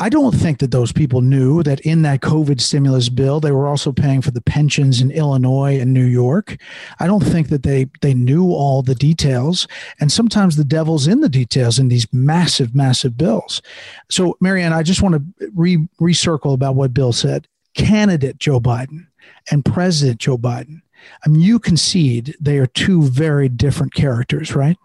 I 0.00 0.08
don't 0.08 0.34
think 0.34 0.58
that 0.58 0.72
those 0.72 0.90
people 0.90 1.20
knew 1.20 1.62
that 1.62 1.78
in 1.80 2.02
that 2.02 2.20
COVID 2.20 2.60
stimulus 2.60 3.08
bill, 3.08 3.38
they 3.38 3.52
were 3.52 3.68
also 3.68 3.92
paying 3.92 4.22
for 4.22 4.32
the 4.32 4.40
pensions 4.40 5.00
in 5.00 5.12
Illinois 5.12 5.78
and 5.78 5.94
New 5.94 6.04
York. 6.04 6.56
I 6.98 7.06
don't 7.06 7.22
think 7.22 7.48
that 7.50 7.62
they, 7.62 7.86
they 8.00 8.12
knew 8.12 8.50
all 8.50 8.82
the 8.82 8.96
details. 8.96 9.68
And 10.00 10.10
sometimes 10.10 10.56
the 10.56 10.64
devil's 10.64 11.06
in 11.06 11.20
the 11.20 11.28
details 11.28 11.78
in 11.78 11.90
these 11.90 12.12
massive, 12.12 12.74
massive 12.74 13.16
bills. 13.16 13.62
So, 14.10 14.36
Mary 14.40 14.64
Anne, 14.64 14.72
I 14.72 14.82
just 14.82 15.00
want 15.00 15.14
to 15.14 15.50
re- 15.54 15.88
recircle 16.00 16.54
about 16.54 16.74
what 16.74 16.92
Bill 16.92 17.12
said. 17.12 17.46
Candidate 17.74 18.38
Joe 18.38 18.60
Biden 18.60 19.06
and 19.50 19.64
President 19.64 20.20
Joe 20.20 20.38
Biden, 20.38 20.82
I 21.24 21.28
mean, 21.28 21.40
you 21.40 21.58
concede 21.58 22.34
they 22.40 22.58
are 22.58 22.66
two 22.66 23.02
very 23.02 23.48
different 23.48 23.94
characters, 23.94 24.54
right? 24.54 24.76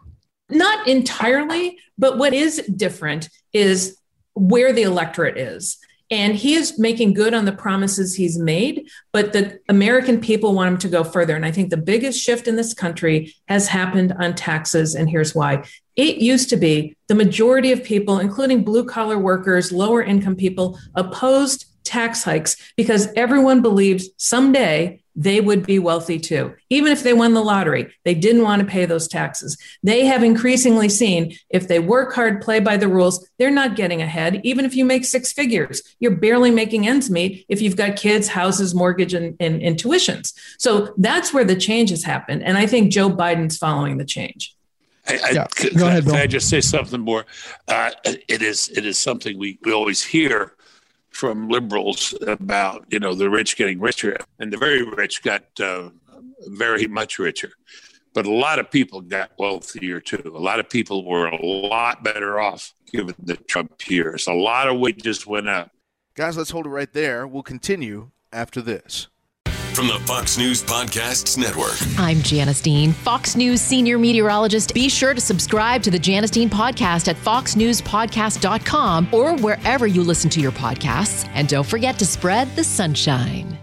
Not 0.50 0.88
entirely, 0.88 1.78
but 1.98 2.18
what 2.18 2.34
is 2.34 2.58
different 2.76 3.30
is 3.54 3.98
where 4.34 4.74
the 4.74 4.84
electorate 4.84 5.38
is. 5.38 5.78
And 6.12 6.36
he 6.36 6.56
is 6.56 6.80
making 6.80 7.14
good 7.14 7.36
on 7.36 7.46
the 7.46 7.52
promises 7.52 8.16
he's 8.16 8.40
made, 8.40 8.90
but 9.14 9.32
the 9.32 9.60
American 9.70 10.20
people 10.20 10.56
want 10.56 10.72
him 10.72 10.78
to 10.80 10.88
go 10.88 11.04
further. 11.04 11.36
And 11.36 11.46
I 11.46 11.52
think 11.52 11.70
the 11.70 11.78
biggest 11.78 12.20
shift 12.20 12.48
in 12.48 12.56
this 12.56 12.74
country 12.74 13.36
has 13.48 13.68
happened 13.68 14.14
on 14.14 14.34
taxes. 14.34 14.96
And 14.96 15.08
here's 15.08 15.36
why. 15.36 15.64
It 15.96 16.18
used 16.18 16.50
to 16.50 16.58
be 16.58 16.96
the 17.10 17.16
majority 17.16 17.72
of 17.72 17.84
people, 17.84 18.18
including 18.18 18.64
blue 18.64 18.86
collar 18.86 19.20
workers, 19.20 19.72
lower 19.72 20.02
income 20.02 20.36
people, 20.36 20.80
opposed 20.96 21.66
tax 21.84 22.24
hikes 22.24 22.56
because 22.76 23.08
everyone 23.16 23.62
believes 23.62 24.10
someday 24.18 25.02
they 25.20 25.42
would 25.42 25.66
be 25.66 25.80
wealthy 25.80 26.18
too. 26.18 26.56
Even 26.70 26.94
if 26.94 27.04
they 27.04 27.12
won 27.12 27.34
the 27.34 27.44
lottery, 27.44 27.94
they 28.06 28.14
didn't 28.14 28.44
want 28.44 28.62
to 28.62 28.68
pay 28.68 28.86
those 28.86 29.06
taxes. 29.06 29.58
They 29.84 30.06
have 30.06 30.24
increasingly 30.24 30.88
seen 30.88 31.36
if 31.50 31.68
they 31.68 31.80
work 31.80 32.14
hard, 32.14 32.42
play 32.42 32.62
by 32.62 32.78
the 32.78 32.88
rules, 32.88 33.28
they're 33.38 33.52
not 33.52 33.76
getting 33.76 34.02
ahead. 34.02 34.40
Even 34.46 34.64
if 34.64 34.76
you 34.76 34.86
make 34.86 35.04
six 35.04 35.34
figures, 35.34 35.82
you're 36.00 36.16
barely 36.16 36.52
making 36.52 36.88
ends 36.88 37.10
meet 37.10 37.46
if 37.50 37.62
you've 37.62 37.76
got 37.76 37.98
kids, 37.98 38.30
houses, 38.30 38.74
mortgage, 38.74 39.14
and, 39.14 39.36
and, 39.42 39.62
and 39.62 39.76
tuitions. 39.76 40.34
So 40.58 40.94
that's 40.98 41.34
where 41.34 41.44
the 41.44 41.56
change 41.58 41.90
has 41.90 42.04
happened. 42.04 42.44
And 42.44 42.58
I 42.58 42.66
think 42.66 42.94
Joe 42.94 43.10
Biden's 43.10 43.58
following 43.58 43.98
the 43.98 44.06
change. 44.06 44.56
I, 45.06 45.14
I, 45.16 45.30
yeah. 45.32 45.48
Go 45.76 45.88
ahead, 45.88 46.06
Bill. 46.06 46.14
Can 46.14 46.22
I 46.22 46.28
just 46.28 46.50
say 46.50 46.62
something 46.62 47.02
more? 47.02 47.26
Uh, 47.68 47.92
it 48.06 48.42
is 48.42 48.70
it 48.70 48.86
is 48.86 48.98
something 49.00 49.38
we, 49.38 49.58
we 49.64 49.74
always 49.74 50.04
hear 50.04 50.54
from 51.12 51.50
liberals 51.50 52.14
about 52.28 52.86
you 52.90 53.00
know 53.00 53.14
the 53.14 53.30
rich 53.30 53.58
getting 53.58 53.80
richer, 53.80 54.18
and 54.40 54.52
the 54.54 54.58
very 54.58 54.84
rich 54.84 55.22
got 55.24 55.44
uh, 55.60 55.90
very 56.48 56.88
much 56.88 57.20
richer. 57.20 57.52
But 58.14 58.26
a 58.26 58.32
lot 58.32 58.60
of 58.60 58.72
people 58.72 59.02
got 59.02 59.32
wealthier 59.38 60.00
too. 60.00 60.34
A 60.36 60.40
lot 60.40 60.60
of 60.60 60.70
people 60.70 61.06
were 61.06 61.28
a 61.28 61.46
lot 61.46 62.04
better 62.04 62.40
off 62.40 62.74
given 62.92 63.16
the 63.20 63.38
Trump 63.38 63.88
years. 63.88 64.28
A 64.28 64.34
lot 64.34 64.68
of 64.68 64.80
wages 64.80 65.28
went 65.28 65.48
up. 65.48 65.72
Guys, 66.16 66.36
let's 66.36 66.50
hold 66.50 66.66
it 66.66 66.70
right 66.70 66.92
there. 66.92 67.28
We'll 67.28 67.44
continue 67.44 68.12
after 68.34 68.62
this 68.62 69.08
from 69.80 69.88
the 69.88 70.00
Fox 70.00 70.38
News 70.38 70.62
Podcasts 70.62 71.38
Network. 71.38 71.78
I'm 71.98 72.22
Janice 72.22 72.60
Dean, 72.60 72.92
Fox 72.92 73.38
News 73.38 73.62
senior 73.62 73.98
meteorologist. 73.98 74.74
Be 74.74 74.90
sure 74.90 75.14
to 75.14 75.22
subscribe 75.22 75.82
to 75.84 75.90
the 75.90 75.98
Janice 75.98 76.32
Dean 76.32 76.50
podcast 76.50 77.08
at 77.08 77.16
foxnewspodcast.com 77.16 79.08
or 79.14 79.38
wherever 79.38 79.88
you 79.88 80.04
listen 80.04 80.30
to 80.32 80.42
your 80.42 80.52
podcasts. 80.52 81.30
And 81.34 81.48
don't 81.48 81.66
forget 81.66 81.98
to 82.00 82.06
spread 82.06 82.54
the 82.58 82.64
sunshine. 82.66 83.58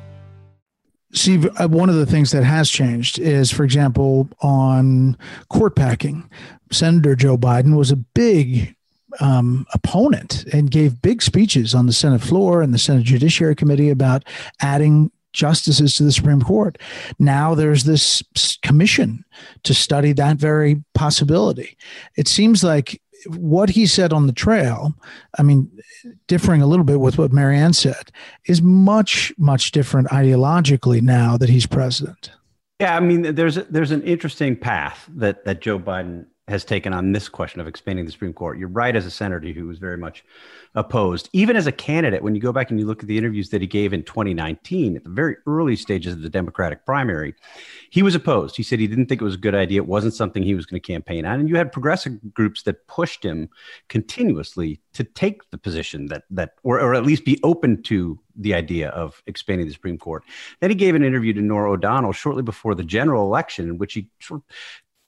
Steve, 1.13 1.51
uh, 1.61 1.69
one 1.69 1.91
of 1.91 1.97
the 1.97 2.07
things 2.07 2.31
that 2.31 2.45
has 2.45 2.71
changed 2.71 3.19
is, 3.19 3.51
for 3.51 3.65
example, 3.65 4.27
on 4.41 5.19
court 5.51 5.77
packing, 5.77 6.31
Senator 6.73 7.15
Joe 7.15 7.37
Biden 7.37 7.77
was 7.77 7.91
a 7.91 7.97
big 7.97 8.75
um, 9.21 9.67
opponent 9.75 10.47
and 10.51 10.71
gave 10.71 11.03
big 11.03 11.21
speeches 11.21 11.75
on 11.75 11.85
the 11.85 11.93
Senate 11.93 12.23
floor 12.23 12.63
and 12.63 12.73
the 12.73 12.79
Senate 12.79 13.05
Judiciary 13.05 13.55
Committee 13.55 13.91
about 13.91 14.25
adding 14.63 15.11
justices 15.37 15.95
to 15.95 16.03
the 16.03 16.11
Supreme 16.11 16.41
Court. 16.41 16.79
Now 17.19 17.55
there's 17.55 17.85
this 17.85 18.23
commission 18.63 19.25
to 19.63 19.75
study 19.75 20.13
that 20.15 20.39
very 20.39 20.83
possibility. 20.95 21.77
It 22.17 22.27
seems 22.27 22.65
like 22.65 23.01
what 23.29 23.71
he 23.71 23.87
said 23.87 24.13
on 24.13 24.27
the 24.27 24.33
trail, 24.33 24.95
I 25.39 25.43
mean, 25.43 25.71
differing 26.27 26.63
a 26.63 26.67
little 26.67 26.85
bit 26.85 27.01
with 27.01 27.19
what 27.19 27.33
Mary 27.33 27.57
Anne 27.57 27.73
said, 27.73 28.11
is 28.47 28.63
much, 28.63 29.33
much 29.39 29.73
different 29.73 30.09
ideologically 30.09 31.03
now 31.03 31.37
that 31.37 31.49
he's 31.49 31.67
president. 31.67 32.31
Yeah, 32.81 32.97
I 32.97 33.01
mean, 33.01 33.35
there's 33.35 33.55
there's 33.55 33.91
an 33.91 34.03
interesting 34.03 34.55
path 34.55 35.09
that 35.17 35.45
that 35.47 35.61
Joe 35.61 35.79
Biden 35.79 36.27
has 36.49 36.65
taken 36.65 36.93
on 36.93 37.13
this 37.13 37.29
question 37.29 37.61
of 37.61 37.67
expanding 37.67 38.05
the 38.05 38.13
Supreme 38.13 38.33
Court. 38.33 38.59
You're 38.59 38.69
right, 38.69 38.95
as 38.95 39.05
a 39.05 39.11
senator 39.11 39.49
who 39.49 39.67
was 39.67 39.79
very 39.79 39.97
much 39.97 40.25
opposed. 40.77 41.29
Even 41.33 41.57
as 41.57 41.67
a 41.67 41.73
candidate, 41.73 42.23
when 42.23 42.37
you 42.37 42.41
go 42.41 42.53
back 42.53 42.71
and 42.71 42.79
you 42.79 42.87
look 42.87 43.03
at 43.03 43.09
the 43.09 43.19
interviews 43.19 43.51
that 43.51 43.61
he 43.61 43.67
gave 43.67 43.93
in 43.93 44.05
2019, 44.05 44.97
at 44.97 45.03
the 45.03 45.11
very 45.11 45.37
early 45.47 45.75
stages 45.75 46.13
of 46.13 46.23
the 46.23 46.31
Democratic 46.31 46.87
primary, 46.87 47.35
he 47.91 48.03
was 48.03 48.15
opposed. 48.15 48.57
He 48.57 48.63
said 48.63 48.79
he 48.79 48.87
didn't 48.87 49.07
think 49.07 49.21
it 49.21 49.25
was 49.25 49.35
a 49.35 49.39
good 49.39 49.57
idea. 49.57 49.81
It 49.81 49.89
wasn't 49.89 50.15
something 50.15 50.43
he 50.43 50.55
was 50.55 50.67
going 50.67 50.81
to 50.81 50.87
campaign 50.87 51.27
on. 51.27 51.41
And 51.41 51.49
you 51.49 51.57
had 51.57 51.73
progressive 51.73 52.33
groups 52.33 52.63
that 52.63 52.87
pushed 52.87 53.25
him 53.25 53.49
continuously 53.89 54.81
to 54.93 55.03
take 55.03 55.51
the 55.51 55.59
position 55.59 56.07
that 56.07 56.25
that 56.31 56.53
or, 56.63 56.81
or 56.81 56.95
at 56.95 57.05
least 57.05 57.25
be 57.25 57.41
open 57.43 57.83
to 57.85 58.21
the 58.37 58.55
idea 58.55 58.91
of 58.91 59.23
expanding 59.27 59.67
the 59.67 59.73
Supreme 59.73 59.99
Court. 59.99 60.23
Then 60.61 60.71
he 60.71 60.77
gave 60.77 60.95
an 60.95 61.05
interview 61.05 61.33
to 61.33 61.41
Norah 61.41 61.73
O'Donnell 61.73 62.13
shortly 62.13 62.43
before 62.43 62.75
the 62.75 62.85
general 62.85 63.25
election, 63.25 63.69
in 63.69 63.79
which 63.79 63.95
he 63.95 64.11
sort 64.21 64.41
of 64.41 64.55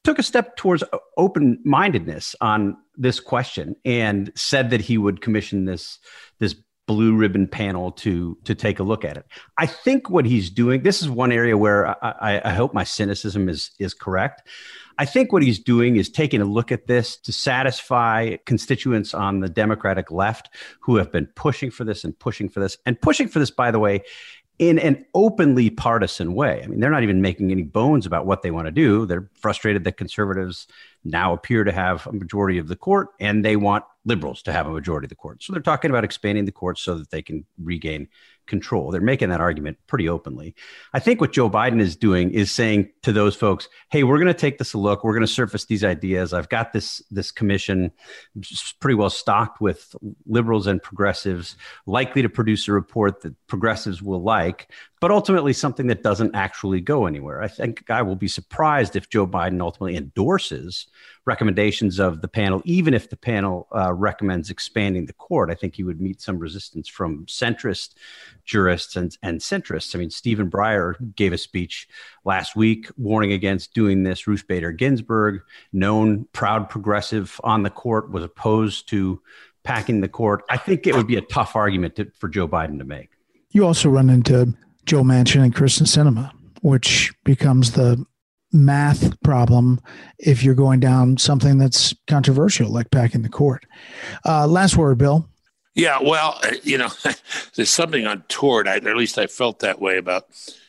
took 0.08 0.18
a 0.18 0.22
step 0.22 0.56
towards 0.56 0.82
open 1.18 1.60
mindedness 1.66 2.34
on 2.40 2.74
this 2.96 3.20
question 3.20 3.76
and 3.84 4.32
said 4.34 4.70
that 4.70 4.80
he 4.80 4.96
would 4.96 5.20
commission 5.20 5.66
this 5.66 5.98
this 6.38 6.54
blue 6.86 7.14
ribbon 7.14 7.46
panel 7.46 7.92
to 7.92 8.38
to 8.44 8.54
take 8.54 8.78
a 8.78 8.82
look 8.82 9.04
at 9.04 9.18
it. 9.18 9.26
I 9.58 9.66
think 9.66 10.08
what 10.08 10.24
he's 10.24 10.48
doing. 10.48 10.82
This 10.82 11.02
is 11.02 11.10
one 11.10 11.30
area 11.30 11.58
where 11.58 12.02
I, 12.02 12.40
I, 12.42 12.52
hope 12.54 12.72
my 12.72 12.84
cynicism 12.84 13.50
is 13.50 13.70
is 13.78 13.92
correct. 13.92 14.48
I 14.96 15.04
think 15.04 15.30
what 15.30 15.42
he's 15.42 15.58
doing 15.58 15.96
is 15.96 16.08
taking 16.08 16.40
a 16.40 16.46
look 16.46 16.72
at 16.72 16.86
this 16.86 17.18
to 17.18 17.32
satisfy 17.32 18.36
constituents 18.46 19.12
on 19.12 19.40
the 19.40 19.48
Democratic 19.50 20.10
left 20.10 20.48
who 20.80 20.96
have 20.96 21.12
been 21.12 21.26
pushing 21.36 21.70
for 21.70 21.84
this 21.84 22.02
and 22.02 22.18
pushing 22.18 22.48
for 22.48 22.60
this 22.60 22.78
and 22.86 22.98
pushing 22.98 23.28
for 23.28 23.40
this. 23.40 23.50
By 23.50 23.70
the 23.70 23.78
way, 23.78 24.00
in 24.58 24.78
an 24.78 25.04
openly 25.14 25.70
partisan 25.70 26.34
way. 26.34 26.62
I 26.62 26.66
mean, 26.66 26.80
they're 26.80 26.90
not 26.90 27.04
even 27.04 27.22
making 27.22 27.52
any 27.52 27.62
bones 27.62 28.06
about 28.06 28.26
what 28.26 28.42
they 28.42 28.50
want 28.50 28.66
to 28.66 28.72
do. 28.72 29.06
They're 29.06 29.28
frustrated 29.34 29.84
that 29.84 29.96
conservatives 29.96 30.66
now 31.04 31.32
appear 31.32 31.64
to 31.64 31.72
have 31.72 32.06
a 32.06 32.12
majority 32.12 32.58
of 32.58 32.68
the 32.68 32.76
court 32.76 33.08
and 33.20 33.44
they 33.44 33.56
want 33.56 33.84
liberals 34.04 34.42
to 34.42 34.52
have 34.52 34.66
a 34.66 34.70
majority 34.70 35.04
of 35.04 35.10
the 35.10 35.14
court. 35.14 35.42
So 35.42 35.52
they're 35.52 35.62
talking 35.62 35.90
about 35.90 36.04
expanding 36.04 36.44
the 36.44 36.52
court 36.52 36.78
so 36.78 36.96
that 36.96 37.10
they 37.10 37.22
can 37.22 37.44
regain 37.62 38.08
control. 38.46 38.90
They're 38.90 39.00
making 39.00 39.28
that 39.28 39.40
argument 39.40 39.76
pretty 39.86 40.08
openly. 40.08 40.54
I 40.94 40.98
think 40.98 41.20
what 41.20 41.32
Joe 41.32 41.50
Biden 41.50 41.80
is 41.80 41.94
doing 41.94 42.32
is 42.32 42.50
saying 42.50 42.90
to 43.02 43.12
those 43.12 43.36
folks, 43.36 43.68
"Hey, 43.90 44.02
we're 44.02 44.16
going 44.16 44.26
to 44.28 44.34
take 44.34 44.58
this 44.58 44.72
a 44.72 44.78
look. 44.78 45.04
We're 45.04 45.12
going 45.12 45.20
to 45.20 45.26
surface 45.26 45.66
these 45.66 45.84
ideas. 45.84 46.32
I've 46.32 46.48
got 46.48 46.72
this 46.72 47.02
this 47.10 47.30
commission 47.30 47.92
pretty 48.80 48.94
well 48.94 49.10
stocked 49.10 49.60
with 49.60 49.94
liberals 50.26 50.66
and 50.66 50.82
progressives, 50.82 51.56
likely 51.86 52.22
to 52.22 52.28
produce 52.28 52.66
a 52.66 52.72
report 52.72 53.20
that 53.20 53.34
progressives 53.46 54.02
will 54.02 54.22
like, 54.22 54.72
but 55.00 55.10
ultimately 55.10 55.52
something 55.52 55.86
that 55.88 56.02
doesn't 56.02 56.34
actually 56.34 56.80
go 56.80 57.06
anywhere. 57.06 57.42
I 57.42 57.48
think 57.48 57.88
I 57.90 58.02
will 58.02 58.16
be 58.16 58.28
surprised 58.28 58.96
if 58.96 59.10
Joe 59.10 59.26
Biden 59.26 59.60
ultimately 59.60 59.96
endorses 59.96 60.87
recommendations 61.24 61.98
of 61.98 62.22
the 62.22 62.28
panel, 62.28 62.62
even 62.64 62.94
if 62.94 63.10
the 63.10 63.16
panel 63.16 63.68
uh, 63.74 63.92
recommends 63.92 64.50
expanding 64.50 65.06
the 65.06 65.12
court. 65.12 65.50
I 65.50 65.54
think 65.54 65.74
he 65.74 65.84
would 65.84 66.00
meet 66.00 66.20
some 66.20 66.38
resistance 66.38 66.88
from 66.88 67.26
centrist 67.26 67.94
jurists 68.44 68.96
and, 68.96 69.16
and 69.22 69.40
centrists. 69.40 69.94
I 69.94 69.98
mean, 69.98 70.10
Stephen 70.10 70.50
Breyer 70.50 70.94
gave 71.14 71.32
a 71.32 71.38
speech 71.38 71.88
last 72.24 72.56
week 72.56 72.88
warning 72.96 73.32
against 73.32 73.74
doing 73.74 74.02
this. 74.02 74.26
Ruth 74.26 74.46
Bader 74.48 74.72
Ginsburg, 74.72 75.42
known 75.72 76.26
proud 76.32 76.68
progressive 76.68 77.40
on 77.44 77.62
the 77.62 77.70
court, 77.70 78.10
was 78.10 78.24
opposed 78.24 78.88
to 78.90 79.20
packing 79.64 80.00
the 80.00 80.08
court. 80.08 80.42
I 80.48 80.56
think 80.56 80.86
it 80.86 80.94
would 80.94 81.06
be 81.06 81.16
a 81.16 81.22
tough 81.22 81.54
argument 81.54 81.96
to, 81.96 82.10
for 82.18 82.28
Joe 82.28 82.48
Biden 82.48 82.78
to 82.78 82.84
make. 82.84 83.10
You 83.50 83.66
also 83.66 83.88
run 83.88 84.08
into 84.08 84.54
Joe 84.86 85.02
Manchin 85.02 85.42
and 85.42 85.54
Kyrsten 85.54 85.86
Sinema, 85.86 86.32
which 86.62 87.12
becomes 87.24 87.72
the 87.72 88.04
math 88.52 89.20
problem 89.22 89.80
if 90.18 90.42
you're 90.42 90.54
going 90.54 90.80
down 90.80 91.16
something 91.16 91.58
that's 91.58 91.94
controversial 92.06 92.70
like 92.70 92.90
packing 92.90 93.22
the 93.22 93.28
court. 93.28 93.66
Uh, 94.24 94.46
last 94.46 94.76
word, 94.76 94.98
Bill. 94.98 95.28
Yeah, 95.74 95.98
well, 96.02 96.40
uh, 96.42 96.54
you 96.62 96.78
know, 96.78 96.88
there's 97.54 97.70
something 97.70 98.06
untoward. 98.06 98.66
I, 98.66 98.76
at 98.76 98.96
least 98.96 99.18
I 99.18 99.26
felt 99.26 99.60
that 99.60 99.80
way 99.80 99.98
about 99.98 100.26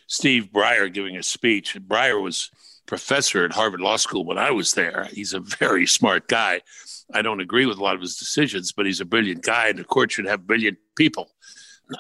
Steve 0.08 0.50
Breyer 0.54 0.92
giving 0.92 1.18
a 1.18 1.24
speech. 1.24 1.76
Breyer 1.76 2.22
was 2.22 2.52
professor 2.86 3.46
at 3.46 3.54
Harvard 3.54 3.82
Law 3.82 3.96
School 3.98 4.26
when 4.26 4.38
I 4.38 4.52
was 4.52 4.74
there. 4.74 5.08
He's 5.12 5.34
a 5.34 5.40
very 5.60 5.88
smart 5.88 6.28
guy. 6.28 6.62
I 7.12 7.24
don't 7.24 7.40
agree 7.42 7.66
with 7.66 7.80
a 7.80 7.84
lot 7.84 7.96
of 7.96 8.02
his 8.02 8.18
decisions, 8.18 8.72
but 8.72 8.86
he's 8.86 9.02
a 9.02 9.06
brilliant 9.06 9.42
guy, 9.42 9.70
and 9.70 9.80
the 9.80 9.84
court 9.84 10.12
should 10.12 10.28
have 10.28 10.46
brilliant 10.46 10.78
people 10.96 11.32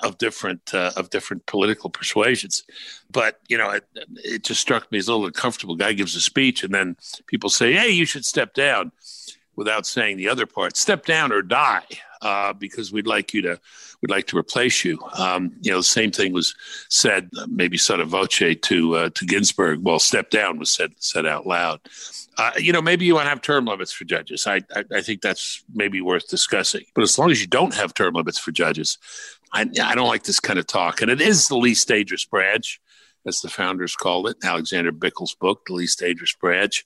of 0.03 0.17
different 0.17 0.73
uh, 0.73 0.91
of 0.95 1.09
different 1.09 1.45
political 1.45 1.89
persuasions. 1.89 2.63
But 3.11 3.39
you 3.47 3.57
know, 3.57 3.71
it, 3.71 3.85
it 4.23 4.43
just 4.43 4.61
struck 4.61 4.91
me 4.91 4.97
as 4.97 5.07
a 5.07 5.11
little 5.11 5.27
uncomfortable. 5.27 5.75
Guy 5.75 5.93
gives 5.93 6.15
a 6.15 6.21
speech, 6.21 6.63
and 6.63 6.73
then 6.73 6.95
people 7.27 7.49
say, 7.49 7.73
"Hey, 7.73 7.89
you 7.89 8.05
should 8.05 8.25
step 8.25 8.53
down," 8.53 8.91
without 9.55 9.85
saying 9.85 10.17
the 10.17 10.29
other 10.29 10.45
part. 10.45 10.77
Step 10.77 11.05
down 11.05 11.31
or 11.31 11.41
die, 11.41 11.85
uh, 12.21 12.53
because 12.53 12.91
we'd 12.91 13.07
like 13.07 13.33
you 13.33 13.41
to 13.41 13.59
we'd 14.01 14.11
like 14.11 14.27
to 14.27 14.37
replace 14.37 14.83
you. 14.83 14.99
Um, 15.13 15.53
you 15.61 15.71
know, 15.71 15.77
the 15.77 15.83
same 15.83 16.11
thing 16.11 16.33
was 16.33 16.55
said, 16.89 17.29
maybe 17.47 17.77
sotto 17.77 18.05
voce 18.05 18.57
to 18.61 18.95
uh, 18.95 19.09
to 19.09 19.25
Ginsburg. 19.25 19.83
Well, 19.83 19.99
step 19.99 20.29
down 20.29 20.59
was 20.59 20.71
said 20.71 20.93
said 20.97 21.25
out 21.25 21.45
loud. 21.45 21.81
Uh, 22.37 22.51
you 22.57 22.71
know, 22.71 22.81
maybe 22.81 23.03
you 23.03 23.15
want 23.15 23.25
to 23.25 23.29
have 23.29 23.41
term 23.41 23.65
limits 23.65 23.91
for 23.91 24.05
judges. 24.05 24.47
I, 24.47 24.61
I, 24.73 24.85
I 24.95 25.01
think 25.01 25.21
that's 25.21 25.61
maybe 25.73 25.99
worth 25.99 26.29
discussing. 26.29 26.85
But 26.95 27.03
as 27.03 27.19
long 27.19 27.31
as 27.31 27.41
you 27.41 27.47
don't 27.47 27.73
have 27.73 27.93
term 27.93 28.13
limits 28.13 28.39
for 28.39 28.51
judges, 28.51 28.97
I, 29.51 29.61
I 29.83 29.95
don't 29.95 30.07
like 30.07 30.23
this 30.23 30.39
kind 30.39 30.59
of 30.59 30.67
talk. 30.67 31.01
And 31.01 31.09
it 31.11 31.21
is 31.21 31.47
the 31.47 31.57
least 31.57 31.87
dangerous 31.87 32.25
branch, 32.25 32.79
as 33.25 33.41
the 33.41 33.49
founders 33.49 33.95
called 33.95 34.29
it, 34.29 34.37
Alexander 34.43 34.91
Bickel's 34.91 35.35
book, 35.35 35.65
The 35.65 35.73
Least 35.73 35.99
Dangerous 35.99 36.33
Branch. 36.33 36.85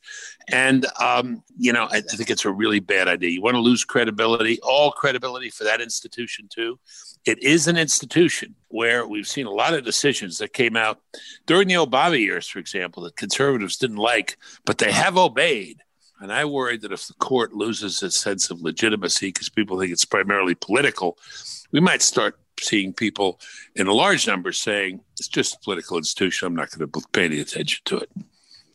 And, 0.50 0.86
um, 1.00 1.44
you 1.58 1.72
know, 1.72 1.86
I, 1.86 1.98
I 1.98 2.02
think 2.02 2.30
it's 2.30 2.46
a 2.46 2.52
really 2.52 2.80
bad 2.80 3.08
idea. 3.08 3.30
You 3.30 3.42
want 3.42 3.56
to 3.56 3.62
lose 3.62 3.86
credibility, 3.86 4.60
all 4.62 4.92
credibility 4.92 5.50
for 5.50 5.64
that 5.66 5.80
institution, 5.80 6.50
too. 6.54 6.80
It 7.26 7.42
is 7.42 7.68
an 7.68 7.78
institution 7.78 8.56
where 8.70 9.08
we've 9.08 9.28
seen 9.28 9.46
a 9.46 9.52
lot 9.52 9.74
of 9.74 9.86
decisions 9.86 10.40
that 10.40 10.54
came 10.54 10.76
out 10.76 11.00
during 11.46 11.68
the 11.68 11.76
Obama 11.76 12.20
years, 12.20 12.48
for 12.48 12.60
example, 12.60 13.04
that 13.04 13.16
conservatives 13.16 13.78
didn't 13.78 13.98
like, 13.98 14.38
but 14.66 14.80
they 14.80 14.92
have 14.92 15.18
obeyed. 15.18 15.82
And 16.20 16.32
I 16.32 16.46
worry 16.46 16.78
that 16.78 16.92
if 16.92 17.08
the 17.08 17.14
court 17.16 17.54
loses 17.54 18.02
its 18.02 18.18
sense 18.18 18.50
of 18.50 18.62
legitimacy 18.62 19.28
because 19.28 19.50
people 19.50 19.80
think 19.80 19.92
it's 19.92 20.06
primarily 20.06 20.56
political, 20.56 21.18
we 21.72 21.80
might 21.80 22.02
start 22.02 22.40
seeing 22.64 22.94
people 22.94 23.40
in 23.76 23.88
a 23.88 23.94
large 23.94 24.28
number 24.28 24.52
saying 24.52 25.02
it's 25.20 25.28
just 25.28 25.56
a 25.56 25.60
political 25.60 25.98
institution. 25.98 26.48
I'm 26.48 26.56
not 26.56 26.72
going 26.72 26.90
to 26.90 27.02
pay 27.12 27.26
any 27.26 27.40
attention 27.40 27.82
to 27.86 27.98
it. 27.98 28.10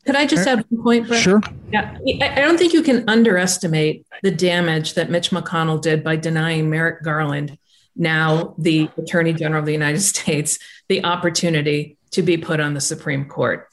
Could 0.08 0.16
I 0.16 0.26
just 0.26 0.46
add 0.48 0.64
one 0.70 0.82
point, 0.82 1.08
Bret? 1.08 1.20
Sure. 1.20 1.42
Yeah, 1.70 1.98
I 2.22 2.40
don't 2.40 2.56
think 2.56 2.72
you 2.72 2.82
can 2.82 3.06
underestimate 3.08 4.06
the 4.22 4.30
damage 4.30 4.94
that 4.94 5.10
Mitch 5.10 5.30
McConnell 5.30 5.82
did 5.82 6.02
by 6.02 6.16
denying 6.16 6.70
Merrick 6.70 7.02
Garland, 7.02 7.58
now 7.94 8.54
the 8.56 8.88
Attorney 8.96 9.34
General 9.34 9.60
of 9.60 9.66
the 9.66 9.72
United 9.72 10.00
States, 10.14 10.58
the 10.88 11.04
opportunity 11.04 11.98
to 12.12 12.22
be 12.22 12.38
put 12.38 12.58
on 12.58 12.72
the 12.72 12.80
Supreme 12.80 13.26
Court. 13.26 13.68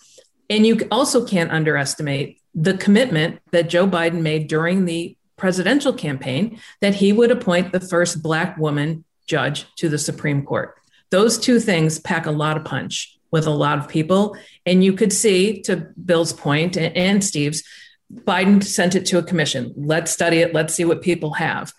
And 0.49 0.67
you 0.67 0.85
also 0.91 1.25
can't 1.25 1.51
underestimate 1.51 2.41
the 2.53 2.75
commitment 2.75 3.39
that 3.51 3.69
Joe 3.69 3.87
Biden 3.87 4.21
made 4.21 4.49
during 4.49 4.83
the 4.83 5.15
presidential 5.37 5.93
campaign 5.93 6.59
that 6.81 6.95
he 6.95 7.13
would 7.13 7.31
appoint 7.31 7.71
the 7.71 7.79
first 7.79 8.21
Black 8.21 8.57
woman 8.57 9.04
judge 9.25 9.65
to 9.75 9.89
the 9.89 9.97
Supreme 9.97 10.43
Court. 10.43 10.75
Those 11.09 11.37
two 11.37 11.59
things 11.59 11.99
pack 11.99 12.25
a 12.25 12.31
lot 12.31 12.57
of 12.57 12.65
punch 12.65 13.17
with 13.31 13.47
a 13.47 13.51
lot 13.51 13.77
of 13.77 13.87
people. 13.87 14.37
And 14.65 14.83
you 14.83 14.93
could 14.93 15.13
see, 15.13 15.61
to 15.63 15.87
Bill's 16.03 16.33
point 16.33 16.77
and 16.77 17.23
Steve's, 17.23 17.63
Biden 18.13 18.63
sent 18.63 18.95
it 18.95 19.05
to 19.07 19.17
a 19.17 19.23
commission. 19.23 19.73
Let's 19.75 20.11
study 20.11 20.39
it. 20.39 20.53
Let's 20.53 20.73
see 20.73 20.85
what 20.85 21.01
people 21.01 21.33
have. 21.33 21.73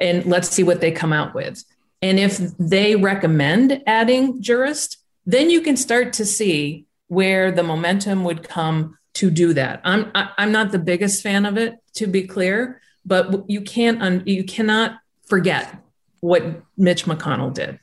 And 0.00 0.24
let's 0.26 0.48
see 0.48 0.62
what 0.62 0.80
they 0.80 0.92
come 0.92 1.12
out 1.12 1.34
with. 1.34 1.62
And 2.00 2.18
if 2.18 2.38
they 2.58 2.96
recommend 2.96 3.82
adding 3.86 4.42
jurist, 4.42 4.98
then 5.24 5.50
you 5.50 5.60
can 5.60 5.76
start 5.76 6.14
to 6.14 6.24
see 6.24 6.86
where 7.08 7.52
the 7.52 7.62
momentum 7.62 8.24
would 8.24 8.42
come 8.42 8.98
to 9.14 9.30
do 9.30 9.52
that. 9.52 9.80
I'm 9.84 10.10
I'm 10.14 10.52
not 10.52 10.72
the 10.72 10.78
biggest 10.78 11.22
fan 11.22 11.44
of 11.46 11.58
it, 11.58 11.76
to 11.94 12.06
be 12.06 12.26
clear, 12.26 12.80
but 13.04 13.48
you 13.48 13.60
can't 13.60 14.02
un, 14.02 14.22
you 14.26 14.44
cannot 14.44 14.98
forget 15.26 15.76
what 16.22 16.62
Mitch 16.78 17.04
McConnell 17.04 17.52
did. 17.52 17.78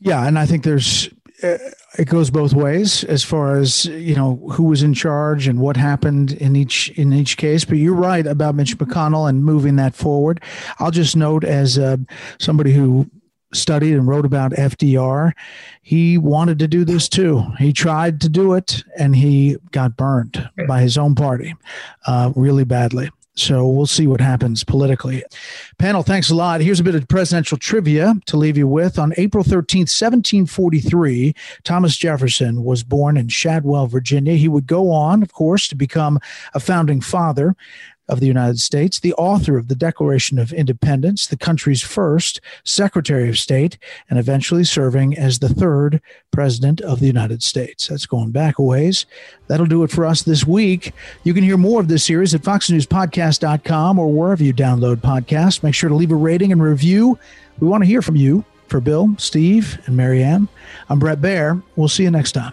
Yeah, 0.00 0.26
and 0.26 0.38
I 0.38 0.44
think 0.44 0.64
there's 0.64 1.08
uh, 1.42 1.56
it 1.98 2.08
goes 2.08 2.30
both 2.30 2.52
ways 2.52 3.04
as 3.04 3.24
far 3.24 3.56
as 3.56 3.86
you 3.86 4.14
know 4.14 4.36
who 4.52 4.64
was 4.64 4.82
in 4.82 4.92
charge 4.92 5.48
and 5.48 5.58
what 5.58 5.76
happened 5.76 6.32
in 6.32 6.54
each 6.56 6.90
in 6.90 7.12
each 7.12 7.38
case. 7.38 7.64
But 7.64 7.78
you're 7.78 7.94
right 7.94 8.26
about 8.26 8.54
Mitch 8.54 8.76
McConnell 8.76 9.28
and 9.28 9.44
moving 9.44 9.76
that 9.76 9.94
forward. 9.94 10.42
I'll 10.78 10.90
just 10.90 11.16
note 11.16 11.44
as 11.44 11.78
uh, 11.78 11.96
somebody 12.38 12.72
who 12.72 13.10
studied 13.54 13.94
and 13.94 14.06
wrote 14.06 14.26
about 14.26 14.52
FDR, 14.52 15.32
he 15.80 16.18
wanted 16.18 16.58
to 16.58 16.68
do 16.68 16.84
this 16.84 17.08
too. 17.08 17.42
He 17.58 17.72
tried 17.72 18.20
to 18.22 18.28
do 18.28 18.54
it 18.54 18.82
and 18.98 19.14
he 19.14 19.56
got 19.70 19.96
burned 19.96 20.50
by 20.66 20.80
his 20.82 20.98
own 20.98 21.14
party 21.14 21.54
uh, 22.06 22.32
really 22.34 22.64
badly. 22.64 23.10
So 23.36 23.68
we'll 23.68 23.86
see 23.86 24.06
what 24.06 24.20
happens 24.20 24.64
politically. 24.64 25.22
Panel, 25.78 26.02
thanks 26.02 26.30
a 26.30 26.34
lot. 26.34 26.62
Here's 26.62 26.80
a 26.80 26.84
bit 26.84 26.94
of 26.94 27.06
presidential 27.06 27.58
trivia 27.58 28.14
to 28.26 28.36
leave 28.36 28.56
you 28.56 28.66
with. 28.66 28.98
On 28.98 29.12
April 29.18 29.44
13th, 29.44 29.92
1743, 29.92 31.34
Thomas 31.62 31.96
Jefferson 31.98 32.64
was 32.64 32.82
born 32.82 33.18
in 33.18 33.28
Shadwell, 33.28 33.88
Virginia. 33.88 34.34
He 34.34 34.48
would 34.48 34.66
go 34.66 34.90
on, 34.90 35.22
of 35.22 35.34
course, 35.34 35.68
to 35.68 35.74
become 35.74 36.18
a 36.54 36.60
founding 36.60 37.02
father 37.02 37.54
of 38.08 38.20
the 38.20 38.26
United 38.26 38.60
States, 38.60 39.00
the 39.00 39.14
author 39.14 39.56
of 39.58 39.68
the 39.68 39.74
Declaration 39.74 40.38
of 40.38 40.52
Independence, 40.52 41.26
the 41.26 41.36
country's 41.36 41.82
first 41.82 42.40
Secretary 42.64 43.28
of 43.28 43.38
State, 43.38 43.78
and 44.08 44.18
eventually 44.18 44.64
serving 44.64 45.16
as 45.16 45.38
the 45.38 45.48
third 45.48 46.00
President 46.30 46.80
of 46.80 47.00
the 47.00 47.06
United 47.06 47.42
States. 47.42 47.88
That's 47.88 48.06
going 48.06 48.30
back 48.30 48.58
a 48.58 48.62
ways. 48.62 49.06
That'll 49.48 49.66
do 49.66 49.82
it 49.82 49.90
for 49.90 50.04
us 50.04 50.22
this 50.22 50.46
week. 50.46 50.92
You 51.24 51.34
can 51.34 51.44
hear 51.44 51.56
more 51.56 51.80
of 51.80 51.88
this 51.88 52.04
series 52.04 52.34
at 52.34 52.42
foxnewspodcast.com 52.42 53.98
or 53.98 54.12
wherever 54.12 54.44
you 54.44 54.54
download 54.54 54.96
podcasts. 54.96 55.62
Make 55.62 55.74
sure 55.74 55.88
to 55.88 55.94
leave 55.94 56.12
a 56.12 56.16
rating 56.16 56.52
and 56.52 56.62
review. 56.62 57.18
We 57.60 57.68
want 57.68 57.82
to 57.82 57.88
hear 57.88 58.02
from 58.02 58.16
you. 58.16 58.44
For 58.68 58.80
Bill, 58.80 59.14
Steve, 59.16 59.80
and 59.86 59.96
Mary 59.96 60.24
Anne, 60.24 60.48
I'm 60.88 60.98
Bret 60.98 61.20
Baier. 61.20 61.62
We'll 61.76 61.86
see 61.86 62.02
you 62.02 62.10
next 62.10 62.32
time. 62.32 62.52